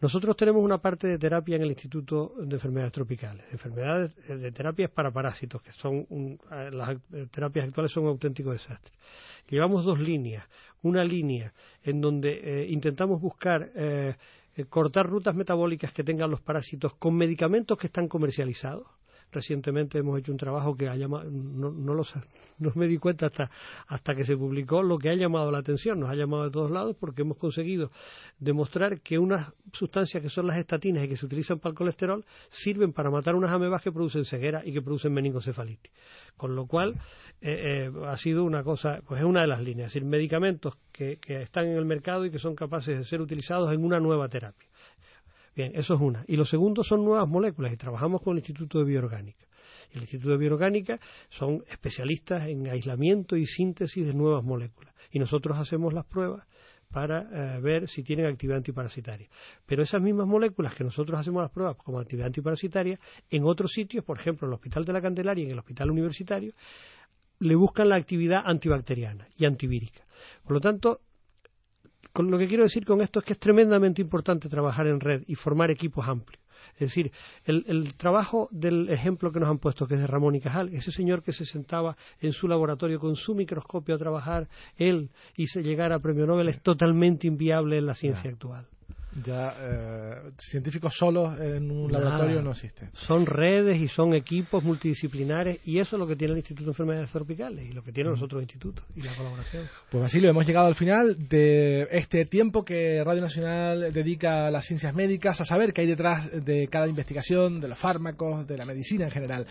nosotros 0.00 0.36
tenemos 0.36 0.62
una 0.62 0.78
parte 0.78 1.08
de 1.08 1.18
terapia 1.18 1.56
en 1.56 1.62
el 1.62 1.70
Instituto 1.70 2.34
de 2.38 2.54
Enfermedades 2.54 2.92
Tropicales, 2.92 3.44
enfermedades 3.50 4.16
eh, 4.28 4.36
de 4.36 4.52
terapias 4.52 4.90
para 4.90 5.10
parásitos, 5.10 5.60
que 5.60 5.72
son 5.72 6.06
eh, 6.52 6.70
las 6.70 6.96
eh, 7.12 7.26
terapias 7.30 7.66
actuales 7.66 7.90
son 7.90 8.04
un 8.04 8.10
auténtico 8.10 8.52
desastre. 8.52 8.94
Llevamos 9.48 9.84
dos 9.84 9.98
líneas. 9.98 10.46
Una 10.82 11.02
línea 11.02 11.52
en 11.82 12.00
donde 12.00 12.68
intentamos 12.68 13.20
buscar 13.20 13.72
cortar 14.68 15.06
rutas 15.06 15.34
metabólicas 15.34 15.92
que 15.92 16.04
tengan 16.04 16.30
los 16.30 16.40
parásitos 16.40 16.94
con 16.94 17.16
medicamentos 17.16 17.76
que 17.76 17.88
están 17.88 18.06
comercializados 18.06 18.86
recientemente 19.32 19.98
hemos 19.98 20.18
hecho 20.18 20.32
un 20.32 20.38
trabajo 20.38 20.74
que 20.76 20.88
ha 20.88 20.96
llamado, 20.96 21.24
no, 21.30 21.70
no, 21.70 21.94
no 22.58 22.72
me 22.74 22.86
di 22.86 22.98
cuenta 22.98 23.26
hasta, 23.26 23.50
hasta 23.86 24.14
que 24.14 24.24
se 24.24 24.36
publicó 24.36 24.82
lo 24.82 24.98
que 24.98 25.10
ha 25.10 25.14
llamado 25.14 25.50
la 25.50 25.58
atención, 25.58 26.00
nos 26.00 26.10
ha 26.10 26.14
llamado 26.14 26.44
de 26.44 26.50
todos 26.50 26.70
lados 26.70 26.96
porque 26.98 27.22
hemos 27.22 27.36
conseguido 27.36 27.90
demostrar 28.38 29.00
que 29.00 29.18
unas 29.18 29.52
sustancias 29.72 30.22
que 30.22 30.28
son 30.28 30.46
las 30.46 30.56
estatinas 30.56 31.04
y 31.04 31.08
que 31.08 31.16
se 31.16 31.26
utilizan 31.26 31.58
para 31.58 31.70
el 31.70 31.76
colesterol 31.76 32.24
sirven 32.48 32.92
para 32.92 33.10
matar 33.10 33.34
unas 33.34 33.52
amebas 33.52 33.82
que 33.82 33.92
producen 33.92 34.24
ceguera 34.24 34.62
y 34.64 34.72
que 34.72 34.82
producen 34.82 35.12
meningocefalitis. 35.12 35.92
Con 36.36 36.54
lo 36.54 36.66
cual, 36.66 36.94
eh, 37.40 37.88
eh, 37.88 37.92
ha 38.06 38.16
sido 38.16 38.44
una 38.44 38.62
cosa, 38.62 39.00
pues 39.06 39.20
es 39.20 39.26
una 39.26 39.42
de 39.42 39.48
las 39.48 39.60
líneas, 39.60 39.88
es 39.88 39.94
decir, 39.94 40.08
medicamentos 40.08 40.74
que, 40.92 41.18
que 41.18 41.42
están 41.42 41.66
en 41.66 41.76
el 41.76 41.84
mercado 41.84 42.24
y 42.24 42.30
que 42.30 42.38
son 42.38 42.54
capaces 42.54 42.98
de 42.98 43.04
ser 43.04 43.20
utilizados 43.20 43.72
en 43.72 43.84
una 43.84 44.00
nueva 44.00 44.28
terapia. 44.28 44.68
Bien, 45.58 45.72
eso 45.74 45.94
es 45.94 46.00
una. 46.00 46.24
Y 46.28 46.36
lo 46.36 46.44
segundo 46.44 46.84
son 46.84 47.04
nuevas 47.04 47.28
moléculas 47.28 47.72
y 47.72 47.76
trabajamos 47.76 48.22
con 48.22 48.34
el 48.34 48.38
Instituto 48.38 48.78
de 48.78 48.84
Bioorgánica. 48.84 49.44
El 49.90 50.02
Instituto 50.02 50.30
de 50.30 50.36
Bioorgánica 50.36 51.00
son 51.30 51.64
especialistas 51.68 52.46
en 52.46 52.68
aislamiento 52.68 53.36
y 53.36 53.44
síntesis 53.44 54.06
de 54.06 54.14
nuevas 54.14 54.44
moléculas. 54.44 54.94
Y 55.10 55.18
nosotros 55.18 55.58
hacemos 55.58 55.92
las 55.92 56.06
pruebas 56.06 56.46
para 56.92 57.56
eh, 57.56 57.60
ver 57.60 57.88
si 57.88 58.04
tienen 58.04 58.26
actividad 58.26 58.58
antiparasitaria. 58.58 59.28
Pero 59.66 59.82
esas 59.82 60.00
mismas 60.00 60.28
moléculas 60.28 60.76
que 60.76 60.84
nosotros 60.84 61.18
hacemos 61.18 61.42
las 61.42 61.50
pruebas 61.50 61.74
como 61.74 61.98
actividad 61.98 62.28
antiparasitaria, 62.28 63.00
en 63.28 63.42
otros 63.42 63.72
sitios, 63.72 64.04
por 64.04 64.20
ejemplo, 64.20 64.46
en 64.46 64.52
el 64.52 64.54
Hospital 64.58 64.84
de 64.84 64.92
la 64.92 65.02
Candelaria 65.02 65.42
y 65.42 65.46
en 65.46 65.52
el 65.54 65.58
Hospital 65.58 65.90
Universitario, 65.90 66.52
le 67.40 67.56
buscan 67.56 67.88
la 67.88 67.96
actividad 67.96 68.42
antibacteriana 68.44 69.26
y 69.36 69.44
antivírica. 69.44 70.04
Por 70.44 70.52
lo 70.52 70.60
tanto, 70.60 71.00
lo 72.26 72.38
que 72.38 72.48
quiero 72.48 72.64
decir 72.64 72.84
con 72.84 73.00
esto 73.00 73.20
es 73.20 73.24
que 73.24 73.32
es 73.34 73.38
tremendamente 73.38 74.02
importante 74.02 74.48
trabajar 74.48 74.86
en 74.86 75.00
red 75.00 75.22
y 75.26 75.34
formar 75.34 75.70
equipos 75.70 76.06
amplios. 76.08 76.42
Es 76.74 76.90
decir, 76.90 77.10
el, 77.44 77.94
trabajo 77.94 78.48
del 78.52 78.88
ejemplo 78.88 79.32
que 79.32 79.40
nos 79.40 79.48
han 79.48 79.58
puesto, 79.58 79.86
que 79.86 79.94
es 79.94 80.00
de 80.00 80.06
Ramón 80.06 80.36
y 80.36 80.40
Cajal, 80.40 80.68
ese 80.72 80.92
señor 80.92 81.22
que 81.22 81.32
se 81.32 81.44
sentaba 81.44 81.96
en 82.20 82.32
su 82.32 82.46
laboratorio 82.46 83.00
con 83.00 83.16
su 83.16 83.34
microscopio 83.34 83.96
a 83.96 83.98
trabajar, 83.98 84.48
él, 84.76 85.10
y 85.36 85.48
se 85.48 85.62
llegara 85.62 85.96
a 85.96 85.98
premio 85.98 86.26
Nobel, 86.26 86.48
es 86.48 86.62
totalmente 86.62 87.26
inviable 87.26 87.78
en 87.78 87.86
la 87.86 87.94
ciencia 87.94 88.30
actual. 88.30 88.68
Ya 89.24 89.54
eh, 89.58 90.30
científicos 90.38 90.94
solos 90.94 91.38
en 91.40 91.70
un 91.70 91.90
laboratorio 91.90 92.42
no 92.42 92.50
existe. 92.50 92.90
Son 92.92 93.26
redes 93.26 93.78
y 93.78 93.88
son 93.88 94.14
equipos 94.14 94.62
multidisciplinares 94.62 95.60
y 95.66 95.78
eso 95.78 95.96
es 95.96 96.00
lo 96.00 96.06
que 96.06 96.14
tiene 96.14 96.32
el 96.32 96.38
Instituto 96.38 96.64
de 96.64 96.70
Enfermedades 96.70 97.10
Tropicales 97.10 97.68
y 97.68 97.72
lo 97.72 97.82
que 97.82 97.92
tienen 97.92 98.12
los 98.12 98.22
otros 98.22 98.42
institutos 98.42 98.84
y 98.94 99.02
la 99.02 99.14
colaboración. 99.16 99.66
Pues 99.90 100.02
Basilio, 100.02 100.30
hemos 100.30 100.46
llegado 100.46 100.66
al 100.66 100.74
final 100.74 101.28
de 101.28 101.88
este 101.90 102.26
tiempo 102.26 102.64
que 102.64 103.02
Radio 103.04 103.22
Nacional 103.22 103.92
dedica 103.92 104.46
a 104.46 104.50
las 104.50 104.66
ciencias 104.66 104.94
médicas, 104.94 105.40
a 105.40 105.44
saber 105.44 105.72
qué 105.72 105.82
hay 105.82 105.86
detrás 105.86 106.30
de 106.44 106.68
cada 106.68 106.86
investigación, 106.86 107.60
de 107.60 107.68
los 107.68 107.78
fármacos, 107.78 108.46
de 108.46 108.58
la 108.58 108.64
medicina 108.64 109.06
en 109.06 109.10
general. 109.10 109.46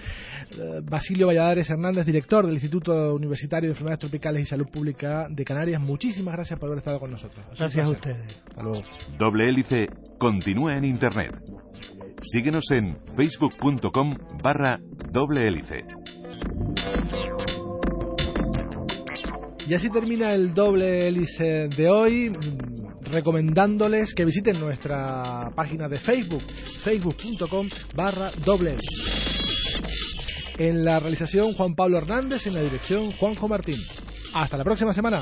Eh, 0.51 0.81
Basilio 0.83 1.27
Valladares 1.27 1.69
Hernández, 1.69 2.05
director 2.05 2.45
del 2.45 2.53
Instituto 2.53 3.15
Universitario 3.15 3.69
de 3.69 3.71
Enfermedades 3.71 3.99
Tropicales 3.99 4.41
y 4.43 4.45
Salud 4.45 4.67
Pública 4.71 5.27
de 5.29 5.43
Canarias, 5.43 5.81
muchísimas 5.81 6.35
gracias 6.35 6.59
por 6.59 6.67
haber 6.67 6.79
estado 6.79 6.99
con 6.99 7.11
nosotros. 7.11 7.45
Gracias 7.57 7.87
a 7.87 7.91
ustedes. 7.91 8.41
Hasta 8.49 8.63
luego. 8.63 8.81
Doble 9.17 9.46
hélice 9.47 9.88
continúa 10.19 10.75
en 10.75 10.86
Internet. 10.86 11.39
Síguenos 12.21 12.71
en 12.71 12.97
facebook.com 13.15 14.15
barra 14.43 14.79
doble 15.12 15.47
hélice. 15.47 15.86
Y 19.67 19.73
así 19.73 19.89
termina 19.89 20.33
el 20.33 20.53
doble 20.53 21.07
hélice 21.07 21.67
de 21.67 21.89
hoy, 21.89 22.31
recomendándoles 23.01 24.13
que 24.13 24.25
visiten 24.25 24.60
nuestra 24.60 25.51
página 25.55 25.88
de 25.88 25.99
Facebook, 25.99 26.43
facebook.com 26.43 27.67
barra 27.95 28.31
doble 28.43 28.75
En 30.57 30.86
la 30.86 30.99
realización 30.99 31.51
Juan 31.51 31.75
Pablo 31.75 31.97
Hernández, 31.97 32.47
en 32.47 32.55
la 32.55 32.62
dirección 32.62 33.12
Juanjo 33.12 33.47
Martín. 33.47 33.79
Hasta 34.33 34.57
la 34.57 34.63
próxima 34.63 34.93
semana. 34.93 35.21